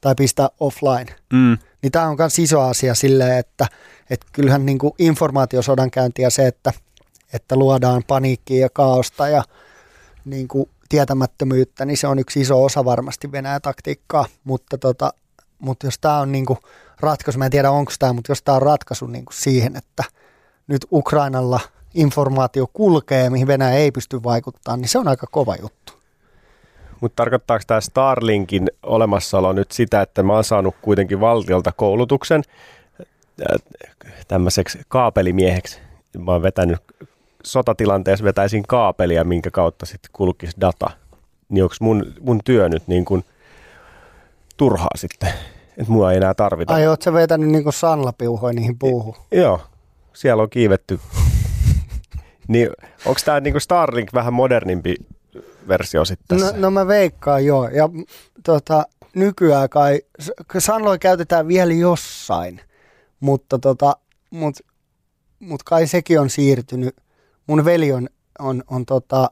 [0.00, 1.16] tai pistää offline.
[1.32, 1.58] Mm.
[1.82, 3.66] Niin tämä on myös iso asia silleen, että,
[4.10, 6.72] että kyllähän niinku informaatiosodankäynti ja se, että,
[7.36, 9.42] että luodaan paniikkia ja kaaosta ja
[10.24, 15.12] niinku tietämättömyyttä, niin se on yksi iso osa varmasti Venäjän taktiikkaa, mutta, tota,
[15.58, 16.58] mutta jos tämä on niinku
[17.00, 20.04] ratkaisu, mä en tiedä onko tämä, mutta jos tämä on ratkaisu niinku siihen, että
[20.66, 21.60] nyt Ukrainalla
[21.94, 25.92] informaatio kulkee, mihin Venäjä ei pysty vaikuttamaan, niin se on aika kova juttu.
[27.00, 32.42] Mutta tarkoittaako tämä Starlinkin olemassaolo nyt sitä, että mä oon saanut kuitenkin valtiolta koulutuksen
[33.00, 33.62] äh,
[34.28, 35.80] tämmöiseksi kaapelimieheksi.
[36.18, 36.78] Mä oon vetänyt
[37.46, 40.90] sotatilanteessa vetäisin kaapelia, minkä kautta sitten kulkisi data.
[41.48, 43.24] Niin onko mun, mun työ nyt niin kuin
[44.56, 45.28] turhaa sitten,
[45.78, 46.74] että mua ei enää tarvita.
[46.74, 49.14] Ai oot sä vetänyt niinku sanlapiuhoja niihin puuhun?
[49.30, 49.60] Joo,
[50.12, 51.00] siellä on kiivetty.
[52.48, 52.70] niin
[53.06, 54.94] onko tämä niinku Starlink vähän modernimpi
[55.68, 56.60] versio sitten No, tässä?
[56.60, 57.68] no mä veikkaan joo.
[57.68, 57.88] Ja
[58.44, 62.60] tota, nykyään kai, s- sanloi käytetään vielä jossain,
[63.20, 63.96] mutta tota,
[64.30, 64.54] mut,
[65.38, 66.94] mut kai sekin on siirtynyt.
[67.46, 69.30] Mun veli on, on, on tota,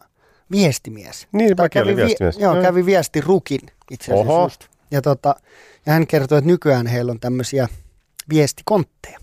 [0.50, 1.28] viestimies.
[1.32, 2.38] Niin, Tai mäkin olin vi- viestimies.
[2.38, 2.62] Joo, Mm.
[2.62, 4.42] kävi viesti rukin itse asiassa Oho.
[4.44, 4.64] just.
[4.90, 5.34] Ja, tota,
[5.86, 7.68] ja hän kertoi, että nykyään heillä on tämmöisiä
[8.28, 9.18] viestikontteja,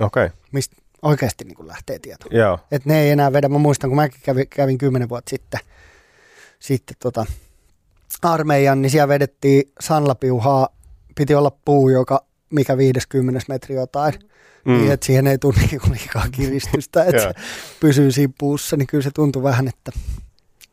[0.00, 0.36] Okei, okay.
[0.52, 2.26] mistä oikeasti niin kuin lähtee tieto.
[2.30, 2.58] joo.
[2.70, 3.48] Että ne ei enää vedä.
[3.48, 5.60] Mä muistan, kun mäkin kävin, kävin kymmenen vuotta sitten,
[6.58, 7.26] sitten tota,
[8.22, 10.68] armeijan, niin siellä vedettiin sanlapiuhaa.
[11.14, 14.14] Piti olla puu, joka mikä 50 metri jotain.
[14.64, 14.72] Mm.
[14.72, 17.34] Niin, että siihen ei tule niinku liikaa kiristystä, että
[17.80, 19.92] pysyy siinä puussa, niin kyllä se tuntuu vähän, että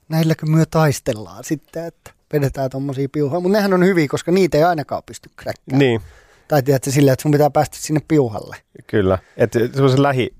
[0.10, 3.40] näilläkö myö taistellaan sitten, että vedetään tuommoisia piuhaa.
[3.40, 5.80] Mutta nehän on hyviä, koska niitä ei ainakaan pysty kräkkäämään.
[5.80, 6.02] Niin,
[6.48, 8.56] Tai tiedätkö silleen, että sun pitää päästä sinne piuhalle.
[8.88, 9.18] kyllä.
[9.38, 10.34] Että semmoisen lähi,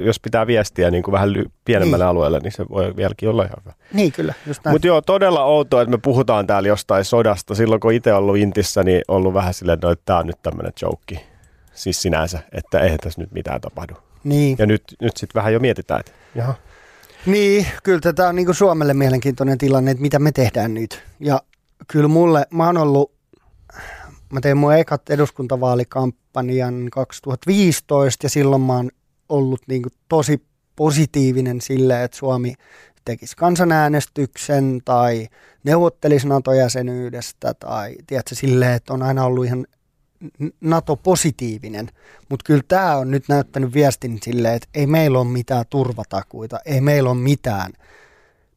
[0.00, 2.10] jos pitää viestiä niin kuin vähän ly- pienemmälle Niin.
[2.10, 3.72] alueelle, niin se voi vieläkin olla ihan hyvä.
[3.92, 4.74] Niin kyllä, just näin.
[4.74, 7.54] Mutta joo, todella outoa, että me puhutaan täällä jostain sodasta.
[7.54, 10.72] Silloin kun itse ollut Intissä, niin ollut vähän silleen, no, että tämä on nyt tämmöinen
[10.82, 11.26] joke.
[11.74, 13.94] Siis sinänsä, että eihän tässä nyt mitään tapahdu.
[14.24, 14.56] niin.
[14.58, 16.54] Ja nyt, nyt sitten vähän jo mietitään, että jaha,
[17.26, 21.02] Niin, kyllä tätä on niin Suomelle mielenkiintoinen tilanne, että mitä me tehdään nyt.
[21.20, 21.40] Ja
[21.88, 23.12] kyllä mulle, mä oon ollut,
[24.32, 28.90] mä tein mun ekat eduskuntavaalikampanjan 2015 ja silloin mä oon
[29.30, 30.42] ollut niin tosi
[30.76, 32.54] positiivinen sille, että Suomi
[33.04, 35.28] tekisi kansanäänestyksen tai
[35.64, 39.66] neuvottelisi NATO-jäsenyydestä tai tiedätkö, silleen, että on aina ollut ihan
[40.60, 41.88] NATO-positiivinen,
[42.28, 46.80] mutta kyllä tämä on nyt näyttänyt viestin silleen, että ei meillä ole mitään turvatakuita, ei
[46.80, 47.72] meillä ole mitään,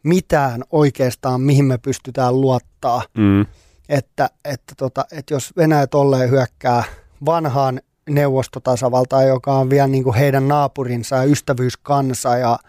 [0.04, 3.46] mitään oikeastaan, mihin me pystytään luottaa, mm,
[3.90, 6.84] että, että, tota, että jos Venäjä tolleen hyökkää
[7.26, 12.60] vanhaan neuvostotasavaltaan, joka on vielä niin kuin heidän naapurinsa ja ystävyyskansa ja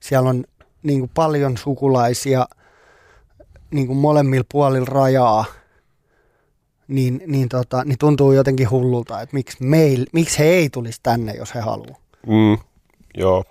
[0.00, 0.44] siellä on
[0.82, 2.46] niin kuin paljon sukulaisia
[3.70, 5.44] niin kuin molemmilla puolilla rajaa,
[6.88, 11.32] niin, niin, tota, niin tuntuu jotenkin hullulta, että miksi, meil, miksi he ei tulisi tänne,
[11.32, 11.98] jos he haluaa.
[12.26, 12.58] mm,
[13.14, 13.44] joo.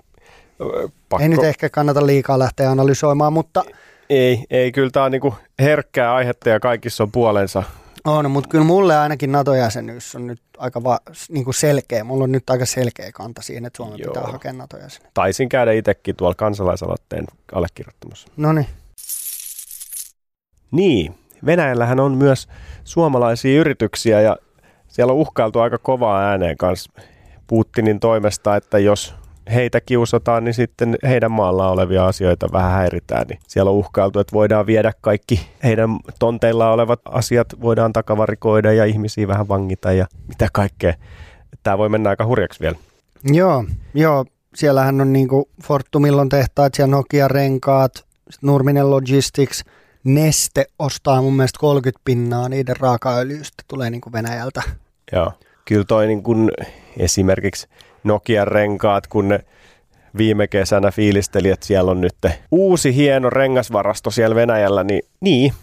[1.09, 1.23] Pakko.
[1.23, 3.63] Ei nyt ehkä kannata liikaa lähteä analysoimaan, mutta
[4.09, 7.63] Ei, ei, kyllä tämä on niinku herkkää aihetta ja kaikissa on puolensa.
[8.05, 12.03] On, mutta kyllä mulle ainakin NATO-jäsenyys on nyt aika va, niin kuin selkeä.
[12.03, 14.13] Mulla on nyt aika selkeä kanta siihen, että Suomen Joo.
[14.13, 15.11] pitää hakea NATO-jäsenyyttä.
[15.13, 18.27] Taisin käydä itsekin tuolla kansalaisaloitteen allekirjoittamassa.
[18.37, 18.67] No niin.
[20.71, 22.47] Niin, Venäjällähän on myös
[22.83, 24.37] suomalaisia yrityksiä ja
[24.87, 26.91] siellä on uhkailtu aika kovaa ääneen kanssa
[27.47, 29.15] Putinin toimesta, että jos
[29.53, 33.27] heitä kiusataan, niin sitten heidän maalla olevia asioita vähän häiritään.
[33.27, 38.85] Niin siellä on uhkailtu, että voidaan viedä kaikki heidän tonteilla olevat asiat, voidaan takavarikoida ja
[38.85, 40.93] ihmisiä vähän vangita ja mitä kaikkea.
[41.63, 42.75] Tämä voi mennä aika hurjaksi vielä.
[43.23, 44.25] Joo, joo.
[44.55, 47.95] Siellähän on niinku Fortumilla on tehtaat, siellä Nokia renkaat,
[48.29, 49.63] sit Nurminen Logistics,
[50.03, 54.61] Neste ostaa mun mielestä 30 pinnaa niiden raakaöljystä, tulee niinku Venäjältä.
[55.11, 55.33] Joo.
[55.65, 56.51] Kyllä toi niin kun
[56.97, 57.67] esimerkiksi
[58.03, 59.39] Nokian renkaat, kun ne
[60.17, 62.15] viime kesänä fiilisteli, että siellä on nyt
[62.51, 65.53] uusi hieno rengasvarasto siellä Venäjällä, niin, niin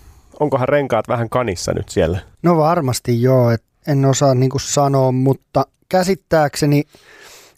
[0.41, 2.19] onkohan renkaat vähän kanissa nyt siellä?
[2.43, 6.85] No varmasti joo, et en osaa niinku sanoa, mutta käsittääkseni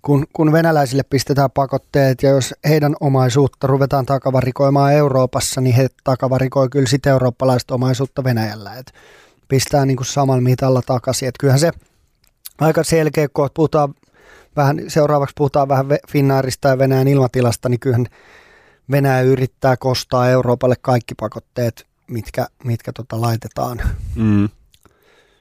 [0.03, 6.69] kun, kun venäläisille pistetään pakotteet ja jos heidän omaisuutta ruvetaan takavarikoimaan Euroopassa, niin he takavarikoi
[6.69, 8.75] kyllä sitten eurooppalaista omaisuutta Venäjällä.
[8.75, 8.93] Et
[9.49, 11.29] pistää niinku samalla mitalla takaisin.
[11.29, 11.71] Et kyllähän se
[12.61, 13.95] aika selkeä, kun puhutaan
[14.59, 18.07] vähän, seuraavaksi puhutaan vähän Finnairista ja Venäjän ilmatilasta, niin kyllähän
[18.91, 23.81] Venäjä yrittää kostaa Euroopalle kaikki pakotteet, mitkä, mitkä tota laitetaan.
[24.15, 24.49] Mm.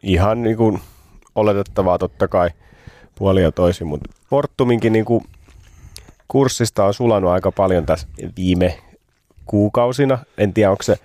[0.04, 0.80] Ihan niin kuin
[1.36, 2.50] oletettavaa totta kai
[3.16, 5.24] puoli ja toisin, mutta Fortuminkin niin kuin
[6.28, 8.80] kurssista on sulanut aika paljon tässä viime
[9.46, 10.18] kuukausina.
[10.38, 10.96] En tiedä, onko se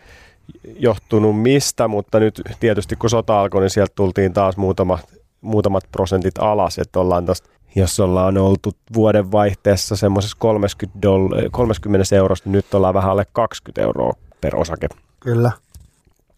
[0.78, 4.98] johtunut mistä, mutta nyt tietysti kun sota alkoi, niin sieltä tultiin taas muutama,
[5.40, 12.16] muutamat prosentit alas, että ollaan tosta, jos ollaan oltu vuoden vaihteessa semmoisessa 30, doll- 30
[12.16, 14.88] eurosta, niin nyt ollaan vähän alle 20 euroa per osake
[15.20, 15.52] Kyllä.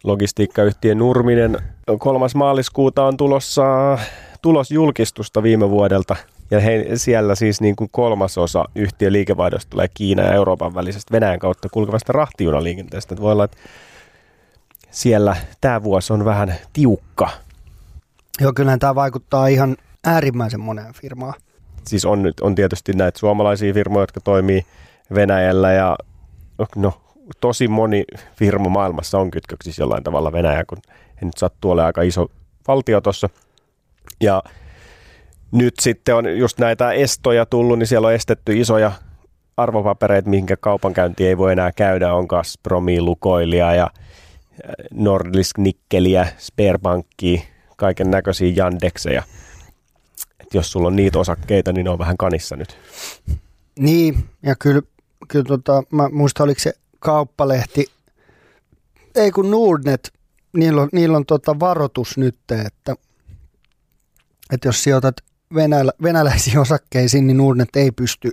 [0.03, 1.57] logistiikkayhtiö Nurminen
[1.99, 2.27] 3.
[2.35, 3.97] maaliskuuta on tulossa
[4.41, 6.15] tulosjulkistusta viime vuodelta.
[6.51, 11.39] Ja he, siellä siis niin kuin kolmasosa yhtiön liikevaihdosta tulee Kiinan ja Euroopan välisestä Venäjän
[11.39, 13.15] kautta kulkevasta rahtijunaliikenteestä.
[13.19, 13.57] Voi olla, että
[14.91, 17.29] siellä tämä vuosi on vähän tiukka.
[18.41, 21.33] Joo, kyllähän tämä vaikuttaa ihan äärimmäisen moneen firmaan.
[21.87, 24.65] Siis on, on tietysti näitä suomalaisia firmoja, jotka toimii
[25.15, 25.95] Venäjällä ja
[26.75, 27.01] no,
[27.41, 28.03] tosi moni
[28.35, 32.27] firma maailmassa on kytköksissä jollain tavalla Venäjä, kun he nyt sattuu olemaan aika iso
[32.67, 33.29] valtio tuossa.
[34.21, 34.43] Ja
[35.51, 38.91] nyt sitten on just näitä estoja tullut, niin siellä on estetty isoja
[39.57, 47.41] arvopapereita, minkä kaupankäynti ei voi enää käydä, on Gazpromi, Lukoilia ja äh, Nordisk Nikkeliä, Sperbankkia,
[47.75, 49.23] kaiken näköisiä Yandexeja.
[50.45, 52.77] Et jos sulla on niitä osakkeita, niin ne on vähän kanissa nyt.
[53.79, 54.81] Niin, ja kyllä,
[55.27, 57.85] kyllä tota, mä muistan, oliko se kauppalehti,
[59.15, 60.13] ei kun Nordnet,
[60.53, 62.95] niillä on, niillä on tota varoitus nyt, että,
[64.53, 65.15] että jos sijoitat
[65.55, 68.31] venälä, venäläisiin osakkeisiin, niin Nordnet ei pysty,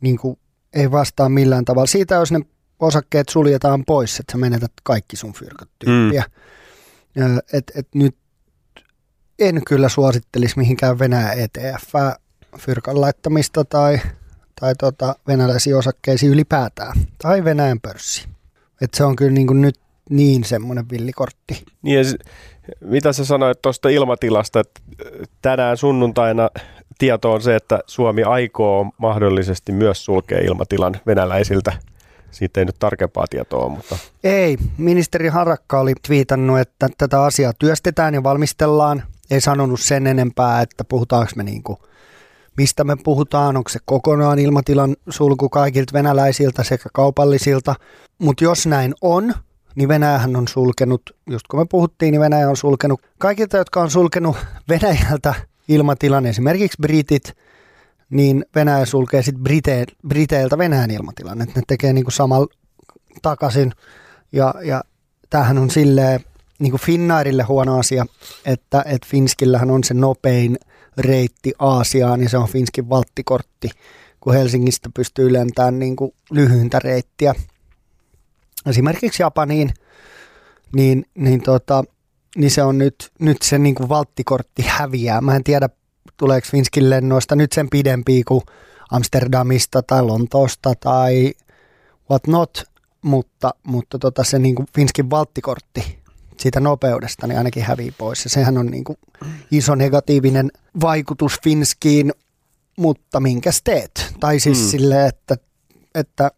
[0.00, 0.38] niin kuin,
[0.72, 1.86] ei vastaa millään tavalla.
[1.86, 2.40] Siitä, jos ne
[2.78, 6.24] osakkeet suljetaan pois, että sä menetät kaikki sun fyrkat tyyppiä.
[7.16, 7.38] Mm.
[7.52, 8.16] Et, et nyt
[9.48, 11.94] en kyllä suosittelisi mihinkään Venäjä ETF
[12.58, 14.00] fyrkan laittamista tai,
[14.60, 18.28] tai tota venäläisiin osakkeisiin ylipäätään, tai Venäjän pörssi.
[18.80, 21.64] Et se on kyllä niin nyt niin semmoinen villikortti.
[21.82, 22.04] Niin ja
[22.80, 24.80] mitä sä sanoit tuosta ilmatilasta, että
[25.42, 26.50] tänään sunnuntaina
[26.98, 31.72] tieto on se, että Suomi aikoo mahdollisesti myös sulkea ilmatilan venäläisiltä.
[32.30, 33.98] Siitä ei nyt tarkempaa tietoa mutta...
[34.24, 34.58] Ei.
[34.78, 39.02] Ministeri Harakka oli twiitannut, että tätä asiaa työstetään ja valmistellaan.
[39.30, 41.78] Ei sanonut sen enempää, että puhutaanko me niin kuin,
[42.56, 47.74] mistä me puhutaan, onko se kokonaan ilmatilan sulku kaikilta venäläisiltä sekä kaupallisilta.
[48.18, 49.34] Mutta jos näin on,
[49.74, 53.90] niin Venäjähän on sulkenut, just kun me puhuttiin, niin Venäjä on sulkenut kaikilta, jotka on
[53.90, 54.36] sulkenut
[54.68, 55.34] Venäjältä
[55.68, 57.36] ilmatilan, esimerkiksi britit,
[58.10, 62.46] niin Venäjä sulkee sitten Brite, Briteiltä Venäjän ilmatilan, että ne tekee niinku samalla
[63.22, 63.72] takaisin.
[64.32, 64.84] Ja, ja
[65.30, 66.20] tämähän on silleen
[66.62, 68.06] niin kuin Finnairille huono asia,
[68.44, 70.58] että, että Finskillähän on se nopein
[70.98, 73.70] reitti Aasiaan, niin se on Finskin valttikortti,
[74.20, 77.34] kun Helsingistä pystyy lentämään niin kuin lyhyintä reittiä
[78.66, 79.74] esimerkiksi Japaniin,
[80.76, 81.84] niin, niin, tota,
[82.36, 85.20] niin se on nyt, nyt se niin kuin valttikortti häviää.
[85.20, 85.68] Mä en tiedä,
[86.16, 88.42] tuleeko Finskin lennoista nyt sen pidempi kuin
[88.90, 91.32] Amsterdamista tai Lontoosta tai
[92.10, 92.64] what not,
[93.02, 96.01] mutta, mutta tota se niin kuin Finskin valttikortti
[96.42, 98.24] siitä nopeudesta niin ainakin hävii pois.
[98.24, 98.98] Ja sehän on niin kuin
[99.50, 100.50] iso negatiivinen
[100.80, 102.12] vaikutus Finskiin,
[102.76, 104.14] mutta minkäs teet?
[104.20, 104.64] Tai siis mm.
[104.64, 105.36] silleen, että,
[105.94, 106.30] että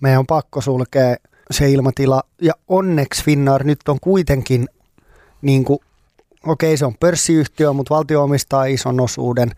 [0.00, 1.16] meidän on pakko sulkea
[1.50, 2.22] se ilmatila.
[2.42, 4.68] Ja onneksi Finnair nyt on kuitenkin,
[5.42, 5.78] niin kuin,
[6.46, 9.50] okei se on pörssiyhtiö, mutta valtio omistaa ison osuuden.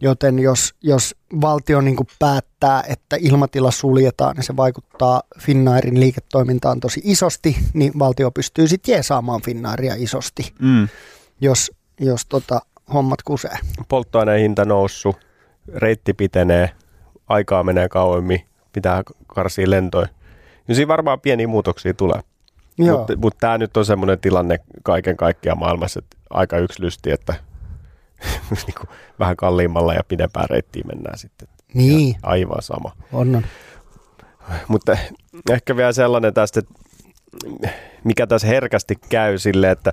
[0.00, 6.80] Joten jos, jos valtio niin kuin päättää, että ilmatila suljetaan, niin se vaikuttaa Finnairin liiketoimintaan
[6.80, 10.88] tosi isosti, niin valtio pystyy sitten jeesaamaan Finnairia isosti, mm.
[11.40, 12.60] jos, jos tota,
[12.94, 13.58] hommat kusee.
[13.88, 15.16] Polttoaineen hinta noussut,
[15.74, 16.70] reitti pitenee,
[17.26, 20.08] aikaa menee kauemmin, pitää karsia lentoja.
[20.68, 22.20] Niin siinä varmaan pieniä muutoksia tulee.
[22.78, 27.34] Mutta mut tämä nyt on semmoinen tilanne kaiken kaikkiaan maailmassa, että aika lysti, että
[28.66, 28.82] niinku
[29.18, 31.48] vähän kalliimmalla ja pidempään reittiin mennään sitten.
[31.74, 32.08] Niin.
[32.08, 32.92] Ja aivan sama.
[33.12, 33.42] On, on.
[34.68, 34.98] Mutta
[35.50, 36.74] ehkä vielä sellainen tästä, että
[38.04, 39.92] mikä tässä herkästi käy sille, että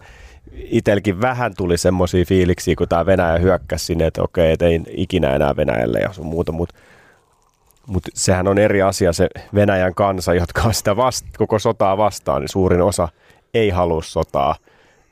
[0.51, 5.35] itselläkin vähän tuli semmoisia fiiliksiä, kun tämä Venäjä hyökkäsi sinne, että okei, et ei ikinä
[5.35, 6.75] enää Venäjälle ja sun muuta, mutta
[7.87, 12.41] mutta sehän on eri asia se Venäjän kansa, jotka on sitä vast, koko sotaa vastaan,
[12.41, 13.07] niin suurin osa
[13.53, 14.55] ei halua sotaa.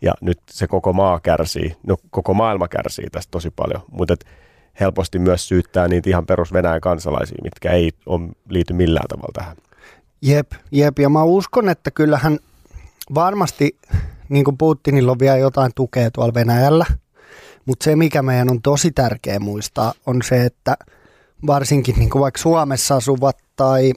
[0.04, 4.16] Ja nyt se koko maa kärsii, no koko maailma kärsii tästä tosi paljon, mutta
[4.80, 9.58] helposti myös syyttää niitä ihan perus Venäjän kansalaisia, mitkä ei on, liity millään tavalla tähän.
[10.22, 12.40] Jep, jep, ja mä uskon, että kyllähän
[13.16, 13.78] varmasti
[14.30, 16.86] niin kuin Putinilla on vielä jotain tukea tuolla Venäjällä,
[17.66, 20.78] mutta se mikä meidän on tosi tärkeä muistaa on se, että–
[21.48, 23.94] varsinkin niin kuin vaikka Suomessa asuvat tai,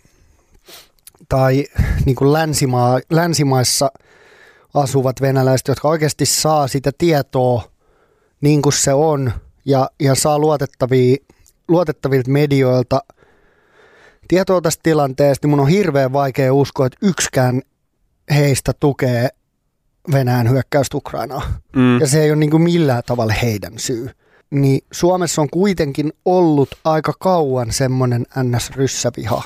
[1.29, 1.65] tai
[2.05, 3.93] niin kuin länsimaa, länsimaissa
[4.75, 7.63] asuvat venäläiset, jotka oikeasti saa sitä tietoa
[8.41, 9.33] niin kuin se on
[9.65, 11.17] ja, ja saa luotettavia,
[11.69, 13.01] luotettavilta medioilta
[14.29, 17.63] tietoa tästä tilanteesta, niin mun on hirveän vaikea uskoa, että yksikään
[18.35, 19.29] heistä tukee
[20.13, 21.43] Venäjän hyökkäystä Ukrainaa.
[21.77, 22.01] Mm.
[22.01, 24.11] Ja se ei ole niin kuin millään tavalla heidän syy
[24.51, 29.43] niin Suomessa on kuitenkin ollut aika kauan semmoinen NS-ryssäviha.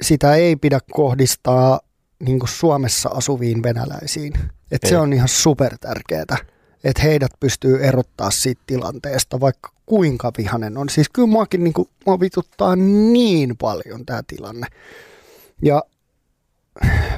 [0.00, 1.80] Sitä ei pidä kohdistaa
[2.26, 4.32] niin kuin Suomessa asuviin venäläisiin.
[4.70, 6.36] Et se on ihan super tärkeää,
[6.84, 10.88] että heidät pystyy erottaa siitä tilanteesta, vaikka kuinka vihanen on.
[10.88, 14.66] Siis kyllä muakin niin kuin, mua vituttaa niin paljon tämä tilanne.
[15.62, 15.82] Ja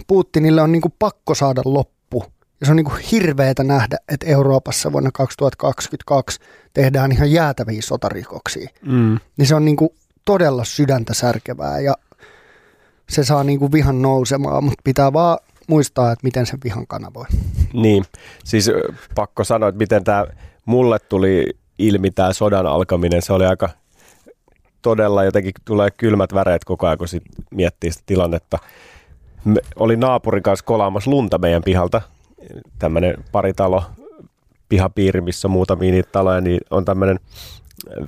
[0.06, 2.24] Putinille on niin kuin pakko saada loppu
[2.60, 6.40] ja se on niin kuin hirveetä nähdä, että Euroopassa vuonna 2022
[6.74, 8.68] tehdään ihan jäätäviä sotarikoksia.
[8.82, 9.18] Mm.
[9.36, 9.90] Niin se on niin kuin
[10.24, 11.94] todella sydäntä särkevää ja
[13.08, 15.38] se saa niin kuin vihan nousemaan, mutta pitää vaan
[15.68, 17.24] muistaa, että miten sen vihan kanavoi.
[17.72, 18.04] Niin,
[18.44, 18.70] siis
[19.14, 20.26] pakko sanoa, että miten tämä
[20.64, 21.46] mulle tuli
[21.78, 23.68] ilmi tämä sodan alkaminen, se oli aika
[24.82, 28.59] todella jotenkin tulee kylmät väreet koko ajan, kun sit miettii sitä tilannetta.
[29.44, 32.02] Me oli naapurin kanssa kolaamassa lunta meidän pihalta
[32.78, 33.82] tämmöinen paritalo
[34.68, 37.20] pihapiiri, missä on muutamia niitä taloja, niin on tämmöinen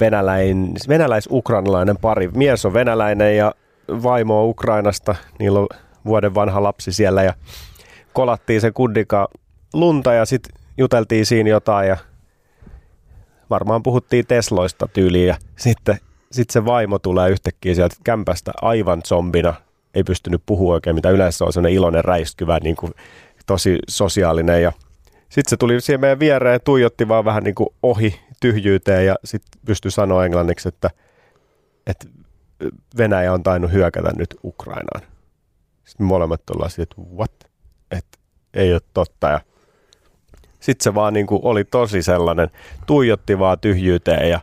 [0.00, 2.28] venäläin, venäläis-ukrainalainen pari.
[2.28, 3.54] Mies on venäläinen ja
[3.88, 5.14] vaimo on Ukrainasta.
[5.38, 5.66] Niillä on
[6.04, 7.34] vuoden vanha lapsi siellä ja
[8.12, 9.28] kolattiin sen kundika
[9.72, 11.96] lunta ja sitten juteltiin siinä jotain ja
[13.50, 15.98] varmaan puhuttiin Tesloista tyyliin ja sitten
[16.32, 19.54] sit se vaimo tulee yhtäkkiä sieltä kämpästä aivan zombina
[19.94, 22.92] ei pystynyt puhua oikein, mitä yleensä on sellainen iloinen, räiskyvä, niin kuin,
[23.46, 24.72] tosi sosiaalinen ja
[25.28, 29.16] sitten se tuli siihen meidän viereen ja tuijotti vaan vähän niin kuin ohi tyhjyyteen ja
[29.24, 30.90] sitten pystyi sanoa englanniksi, että,
[31.86, 32.06] että
[32.98, 35.02] Venäjä on tainnut hyökätä nyt Ukrainaan.
[35.84, 37.32] Sitten me molemmat ollaan siitä, että what?
[37.90, 38.18] Että
[38.54, 39.28] ei ole totta.
[39.28, 39.40] Ja
[40.60, 42.50] sitten se vaan niin kuin oli tosi sellainen,
[42.86, 44.40] tuijotti vaan tyhjyyteen ja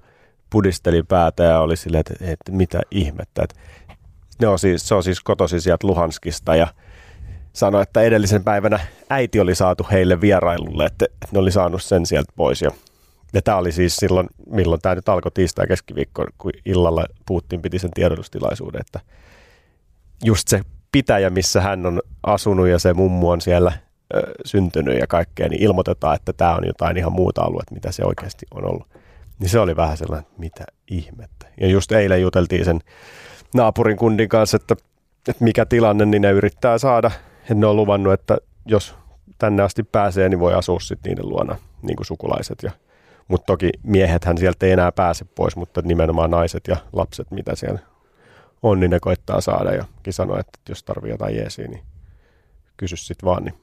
[0.50, 3.44] pudisteli päätä ja oli silleen, että, että mitä ihmettä.
[3.44, 3.56] Että
[4.42, 6.68] ne on siis, se on siis kotosi sieltä Luhanskista ja
[7.54, 12.06] sanoi, että edellisen päivänä äiti oli saatu heille vierailulle, että, että ne oli saanut sen
[12.06, 12.62] sieltä pois.
[12.62, 12.72] Ja,
[13.34, 17.80] ja tämä oli siis silloin, milloin tämä nyt alkoi tiistai keskiviikko, kun illalla Putin piti
[17.80, 19.00] sen tiedotustilaisuuden, että
[20.24, 20.62] just se
[20.92, 23.74] pitäjä, missä hän on asunut ja se mummu on siellä
[24.16, 28.04] ö, syntynyt ja kaikkea, niin ilmoitetaan, että tämä on jotain ihan muuta aluetta, mitä se
[28.06, 28.88] oikeasti on ollut.
[29.40, 31.48] Niin se oli vähän sellainen, mitä ihmettä.
[31.62, 32.80] Ja just eilen juteltiin sen
[33.54, 34.76] naapurin kundin kanssa, että,
[35.28, 37.12] että mikä tilanne, niin ne yrittää saada.
[37.42, 38.96] Että ne on luvannut, että jos
[39.38, 42.64] tänne asti pääsee, niin voi asua sitten niiden luona, niin kuin sukulaiset.
[42.64, 42.72] Ja,
[43.28, 47.80] mutta toki miehethän sieltä ei enää pääse pois, mutta nimenomaan naiset ja lapset, mitä siellä
[48.64, 49.72] on, niin ne koittaa saada.
[49.74, 51.84] Ja sanoi, että jos tarvii jotain jeesiä, niin
[52.78, 53.44] kysy sitten vaan.
[53.44, 53.56] Niin.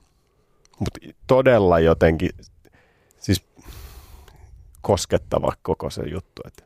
[0.78, 2.30] Mutta todella jotenkin,
[3.18, 3.44] siis
[4.80, 6.64] koskettava koko se juttu, että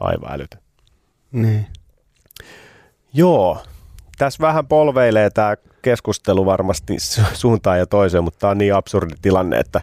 [0.00, 0.60] aivan älytön.
[1.32, 1.66] Niin.
[3.12, 3.62] Joo,
[4.18, 6.96] tässä vähän polveilee tämä keskustelu varmasti
[7.32, 9.80] suuntaan ja toiseen, mutta tämä on niin absurdi tilanne, että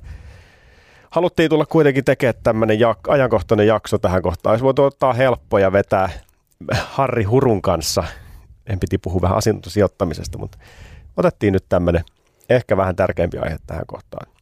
[1.17, 4.51] haluttiin tulla kuitenkin tekemään tämmöinen jak- ajankohtainen jakso tähän kohtaan.
[4.51, 6.09] Olisi voitu ottaa helppo ja vetää
[6.73, 8.03] Harri Hurun kanssa.
[8.67, 10.57] En piti puhua vähän asuntosijoittamisesta, mutta
[11.17, 12.03] otettiin nyt tämmöinen
[12.49, 14.33] ehkä vähän tärkeämpi aihe tähän kohtaan.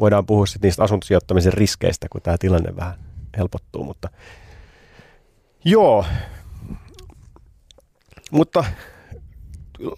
[0.00, 2.94] Voidaan puhua sitten niistä asuntosijoittamisen riskeistä, kun tämä tilanne vähän
[3.38, 4.08] helpottuu, mutta
[5.64, 6.04] joo,
[8.30, 8.64] mutta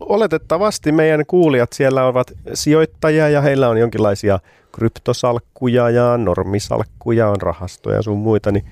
[0.01, 4.39] oletettavasti meidän kuulijat siellä ovat sijoittajia ja heillä on jonkinlaisia
[4.73, 8.65] kryptosalkkuja ja normisalkkuja, on rahastoja ja sun muita, niin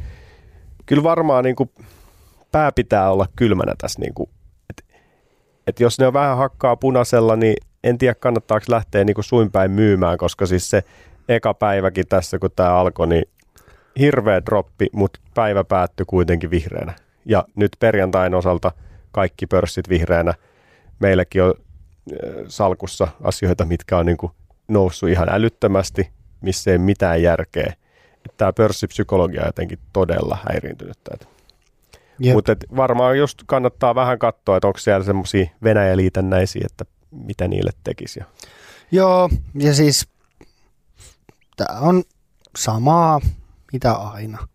[0.87, 1.71] kyllä varmaan niin kuin
[2.53, 4.01] pää pitää olla kylmänä tässä.
[4.01, 4.31] Niin kuin,
[4.71, 4.99] että,
[5.67, 9.71] että jos ne on vähän hakkaa punaisella, niin en tiedä kannattaako lähteä niin kuin suinpäin
[9.71, 10.85] myymään, koska siis se
[11.29, 13.25] eka päiväkin tässä, kun tämä alkoi, niin
[13.99, 16.93] hirveä droppi, mutta päivä päättyi kuitenkin vihreänä.
[17.25, 18.73] Ja nyt perjantain osalta
[19.13, 20.35] kaikki pörssit vihreänä.
[21.03, 21.55] Meilläkin on
[22.49, 24.33] salkussa asioita, mitkä on niin kuin
[24.69, 27.75] noussut ihan älyttömästi, missä ei mitään järkeä.
[28.37, 30.99] Tämä pörssipsykologia on jotenkin todella häiriintynyt.
[32.33, 38.21] Mutta varmaan just kannattaa vähän katsoa, että onko siellä semmoisia Venäjä-liitännäisiä, että mitä niille tekisi.
[38.91, 40.09] Joo, ja siis
[41.57, 42.03] tämä on
[42.59, 43.21] samaa,
[43.73, 44.49] mitä aina.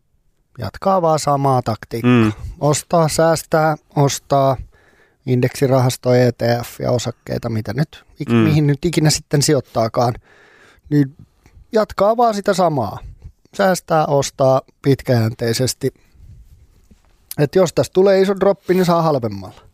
[0.57, 2.11] Jatkaa vaan samaa taktiikkaa.
[2.23, 2.31] Mm.
[2.59, 4.57] Ostaa, säästää, ostaa
[5.27, 8.35] indeksirahastoja, ETF ja osakkeita, mitä nyt, mm.
[8.35, 10.13] mihin nyt ikinä sitten sijoittaakaan.
[10.89, 11.15] Niin
[11.71, 12.99] jatkaa vaan sitä samaa.
[13.57, 15.93] Säästää, ostaa pitkäjänteisesti.
[17.39, 19.67] Että jos tästä tulee iso droppi, niin saa halvemmalla.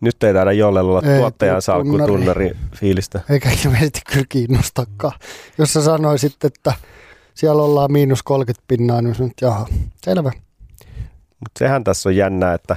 [0.00, 3.20] Nyt ei taida jollella olla tuottajan salkku tunnari fiilistä.
[3.30, 5.18] Eikä ilmeisesti kyllä kiinnostakaan.
[5.58, 6.72] Jos sä sanoisit, että
[7.38, 9.66] siellä ollaan miinus 30 pinnaa, niin nyt jaha,
[10.04, 10.32] selvä.
[11.40, 12.76] Mutta sehän tässä on jännää, että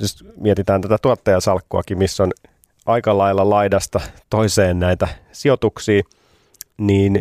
[0.00, 2.32] jos mietitään tätä tuottajasalkkuakin, missä on
[2.86, 4.00] aika lailla laidasta
[4.30, 6.02] toiseen näitä sijoituksia,
[6.78, 7.16] niin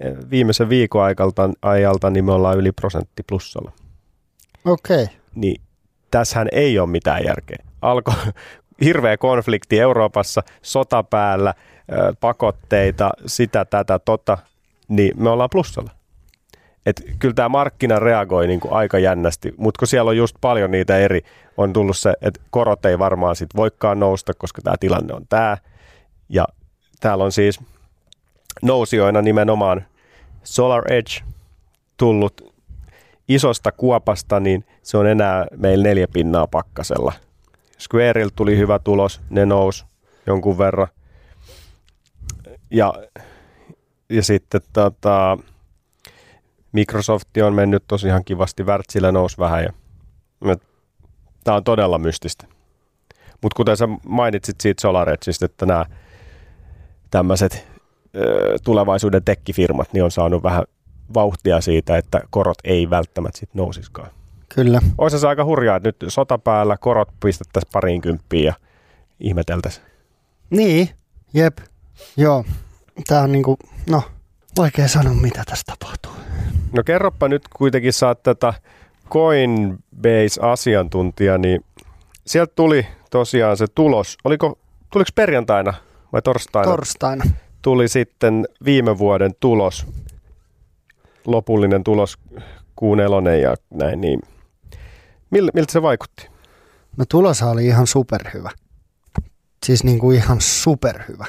[0.00, 3.72] eh, viimeisen viikon ajalta, ajalta niin me ollaan yli prosentti plussalla.
[4.64, 5.02] Okei.
[5.02, 5.14] Okay.
[5.34, 5.60] Niin
[6.10, 7.64] tässähän ei ole mitään järkeä.
[7.82, 8.14] Alkoi
[8.84, 11.54] hirveä konflikti Euroopassa, sota päällä,
[12.20, 14.38] pakotteita, sitä, tätä, tota,
[14.88, 15.99] niin me ollaan plussalla.
[16.86, 20.70] Et kyllä tämä markkina reagoi niin kuin aika jännästi, mutta kun siellä on just paljon
[20.70, 21.20] niitä eri,
[21.56, 25.56] on tullut se, että korot ei varmaan sit voikaan nousta, koska tämä tilanne on tämä.
[26.28, 26.46] Ja
[27.00, 27.60] täällä on siis
[28.62, 29.84] nousijoina nimenomaan
[30.42, 31.12] Solar Edge
[31.96, 32.54] tullut
[33.28, 37.12] isosta kuopasta, niin se on enää meillä neljä pinnaa pakkasella–
[37.80, 39.84] Squareilta tuli hyvä tulos, ne nousi
[40.26, 40.88] jonkun verran.
[42.70, 42.94] Ja,
[44.08, 45.38] ja sitten tota,
[46.72, 49.64] Microsoft on mennyt tosi ihan kivasti, Wärtsilä nousi vähän.
[49.64, 49.72] Ja,
[51.44, 52.46] tämä on todella mystistä.
[53.42, 55.84] Mutta kuten sä mainitsit siitä SolarEdgeistä, että nämä
[57.10, 57.66] tämmöiset
[58.64, 60.64] tulevaisuuden tekkifirmat niin on saanut vähän
[61.14, 64.10] vauhtia siitä, että korot ei välttämättä sit nousiskaan.
[64.54, 64.80] Kyllä.
[64.98, 68.54] Olisi se aika hurjaa, että nyt sota päällä, korot pistettäisiin pariin kymppiin ja
[69.20, 69.86] ihmeteltäisiin.
[70.50, 70.88] Niin,
[71.34, 71.58] jep.
[72.16, 72.44] Joo,
[73.06, 73.58] tämä on niinku,
[73.90, 74.02] no,
[74.58, 76.19] vaikea sanoa mitä tässä tapahtuu.
[76.72, 78.54] No kerropa nyt kuitenkin saat tätä
[79.10, 81.64] Coinbase-asiantuntija, niin
[82.26, 84.18] sieltä tuli tosiaan se tulos.
[84.24, 84.58] Oliko,
[84.92, 85.74] tuliko perjantaina
[86.12, 86.70] vai torstaina?
[86.70, 87.24] Torstaina.
[87.62, 89.86] Tuli sitten viime vuoden tulos,
[91.26, 92.18] lopullinen tulos
[92.76, 94.20] kuun nelonen ja näin, niin
[95.30, 96.28] mil, miltä se vaikutti?
[96.96, 98.50] No tulos oli ihan superhyvä.
[99.66, 101.26] Siis niin kuin ihan superhyvä.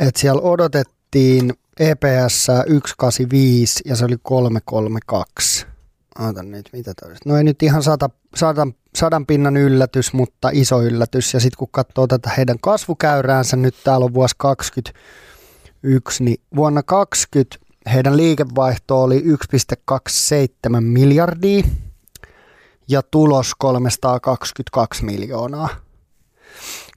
[0.00, 5.66] Et siellä odotettiin EPS 185 ja se oli 332.
[6.18, 10.82] Ootan nyt, mitä toi No ei nyt ihan sata, sadan, sadan pinnan yllätys, mutta iso
[10.82, 11.34] yllätys.
[11.34, 17.58] Ja sitten kun katsoo tätä heidän kasvukäyräänsä, nyt täällä on vuosi 2021, niin vuonna 20
[17.92, 21.64] heidän liikevaihto oli 1,27 miljardia
[22.88, 25.68] ja tulos 322 miljoonaa.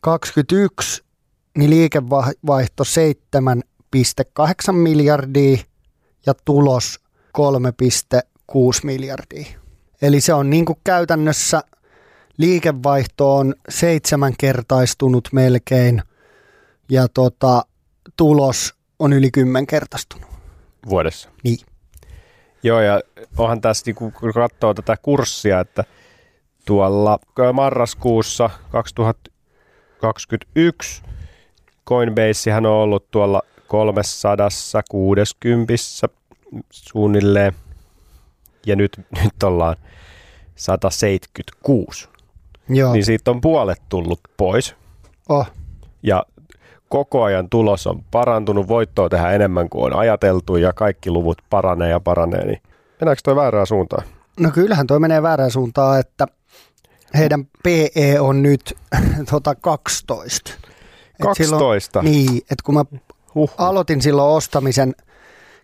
[0.01, 1.03] 21
[1.57, 2.83] niin liikevaihto
[3.93, 5.57] 7,8 miljardia
[6.25, 6.99] ja tulos
[7.37, 7.43] 3,6
[8.83, 9.45] miljardia.
[10.01, 11.63] Eli se on niin kuin käytännössä
[12.37, 16.01] liikevaihto on seitsemänkertaistunut melkein
[16.89, 17.65] ja tota,
[18.17, 20.29] tulos on yli kymmenkertaistunut.
[20.89, 21.29] Vuodessa.
[21.43, 21.59] Niin.
[22.63, 23.01] Joo, ja
[23.37, 25.83] onhan tässä, niin kun katsoo tätä kurssia, että
[26.65, 27.19] tuolla
[27.53, 31.03] marraskuussa 2021
[31.87, 33.41] Coinbasehan on ollut tuolla
[33.73, 35.73] 360
[36.69, 37.53] suunnilleen,
[38.65, 39.75] ja nyt, nyt ollaan
[40.55, 42.07] 176.
[42.69, 42.93] Joo.
[42.93, 44.75] Niin siitä on puolet tullut pois,
[45.29, 45.47] Oh.
[46.03, 46.23] ja
[46.89, 51.89] koko ajan tulos on parantunut, voittoa tehdä enemmän kuin on ajateltu, ja kaikki luvut paranee
[51.89, 52.61] ja paranee, niin
[53.01, 54.03] mennäänkö toi väärään suuntaan?
[54.39, 56.27] No kyllähän toi menee väärään suuntaan, että
[57.17, 58.77] heidän PE on nyt
[59.31, 60.51] tota 12.
[60.53, 60.59] Et
[61.21, 62.01] 12?
[62.01, 62.85] Silloin, niin, että kun mä
[63.35, 63.51] Huh.
[63.57, 64.95] aloitin silloin ostamisen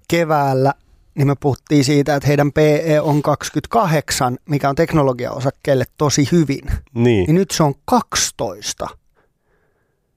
[0.07, 0.73] keväällä,
[1.15, 6.61] niin me puhuttiin siitä, että heidän PE on 28, mikä on teknologiaosakkeelle tosi hyvin.
[6.93, 7.25] Niin.
[7.25, 8.87] Niin nyt se on 12.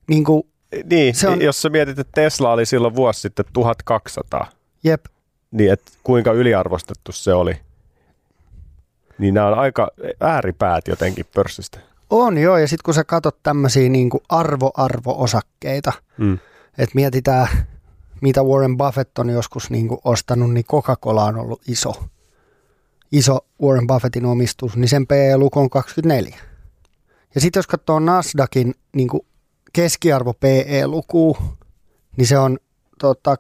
[0.09, 0.43] Niin kuin,
[0.91, 4.47] Niin, Se on- jos sä mietit, että Tesla oli silloin vuosi sitten 1200,
[4.85, 5.05] jep,
[5.51, 7.57] niin et kuinka yliarvostettu se oli.
[9.19, 9.91] Niin nämä on aika
[10.21, 11.79] ääripäät jotenkin pörssistä.
[12.11, 16.39] on joo, ja sitten kun sä katsot tämmöisiä niin arvo-arvo-osakkeita, Mm.
[16.95, 17.49] Mietitään,
[18.21, 22.05] mitä Warren Buffett on joskus niin kuin ostanut, niin Coca-Cola on ollut iso,
[23.13, 26.39] iso Warren Buffettin omistus, niin sen PE-luku on 24.
[27.35, 29.27] Ja sitten jos katsoo Nasdaqin niin kuin
[29.73, 31.37] keskiarvo PE-luku,
[32.17, 32.59] niin se on
[32.99, 33.37] tota,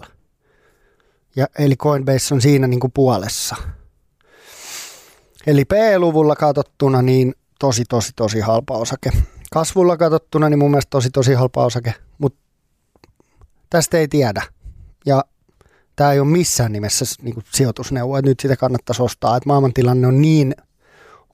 [0.00, 0.06] 24,5.
[1.36, 3.56] Ja, eli Coinbase on siinä niin kuin puolessa.
[5.46, 9.10] Eli PE-luvulla katsottuna niin tosi, tosi, tosi halpa osake.
[9.50, 12.40] Kasvulla katsottuna niin mun mielestä tosi, tosi halpa osake, mutta
[13.70, 14.42] tästä ei tiedä.
[15.06, 15.24] Ja
[15.96, 19.36] tämä ei ole missään nimessä niin sijoitusneuvo, että nyt sitä kannattaisi ostaa.
[19.36, 20.54] Että maailmantilanne on niin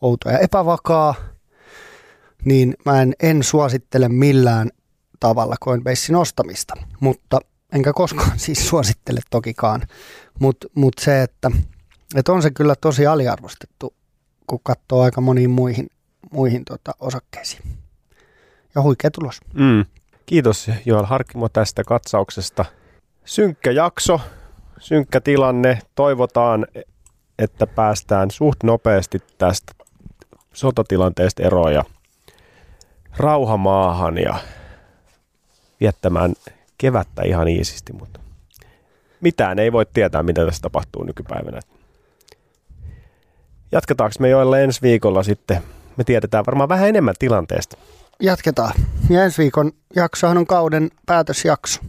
[0.00, 1.14] outo ja epävakaa,
[2.44, 4.70] niin mä en, en suosittele millään
[5.20, 7.40] tavalla Coinbasein ostamista, mutta
[7.72, 9.82] enkä koskaan siis suosittele tokikaan.
[10.38, 11.50] Mutta mut se, että,
[12.14, 13.94] että on se kyllä tosi aliarvostettu,
[14.46, 15.86] kun katsoo aika moniin muihin,
[16.32, 17.62] muihin tota, osakkeisiin.
[18.74, 19.40] Ja huikea tulos.
[19.54, 19.84] Mm.
[20.26, 22.64] Kiitos Joel Harkimo tästä katsauksesta.
[23.24, 24.20] Synkkä jakso,
[24.78, 25.78] synkkä tilanne.
[25.94, 26.66] Toivotaan,
[27.38, 29.72] että päästään suht nopeasti tästä
[30.52, 31.84] sotatilanteesta eroon ja
[33.16, 34.34] rauhamaahan ja
[35.80, 36.34] viettämään
[36.78, 38.20] kevättä ihan iisisti, mutta
[39.20, 41.60] mitään ei voi tietää, mitä tässä tapahtuu nykypäivänä.
[43.72, 45.62] Jatketaanko me joille ensi viikolla sitten?
[45.96, 47.76] Me tiedetään varmaan vähän enemmän tilanteesta.
[48.22, 48.72] Jatketaan.
[49.10, 51.80] Ja ensi viikon jaksohan on kauden päätösjakso.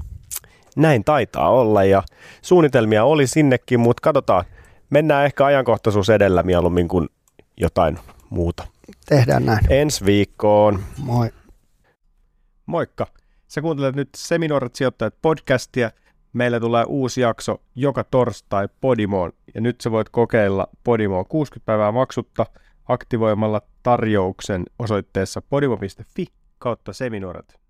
[0.75, 2.03] Näin taitaa olla ja
[2.41, 4.45] suunnitelmia oli sinnekin, mutta katsotaan.
[4.89, 7.09] Mennään ehkä ajankohtaisuus edellä mieluummin kuin
[7.57, 8.67] jotain muuta.
[9.05, 9.59] Tehdään näin.
[9.69, 10.83] Ensi viikkoon.
[10.97, 11.29] Moi.
[12.65, 13.07] Moikka!
[13.47, 15.91] Sä kuuntelet nyt Seminuoret sijoittajat podcastia.
[16.33, 21.91] Meillä tulee uusi jakso joka torstai Podimoon ja nyt sä voit kokeilla Podimoa 60 päivää
[21.91, 22.45] maksutta
[22.87, 26.25] aktivoimalla tarjouksen osoitteessa podimo.fi
[26.59, 27.62] kautta seminuoret.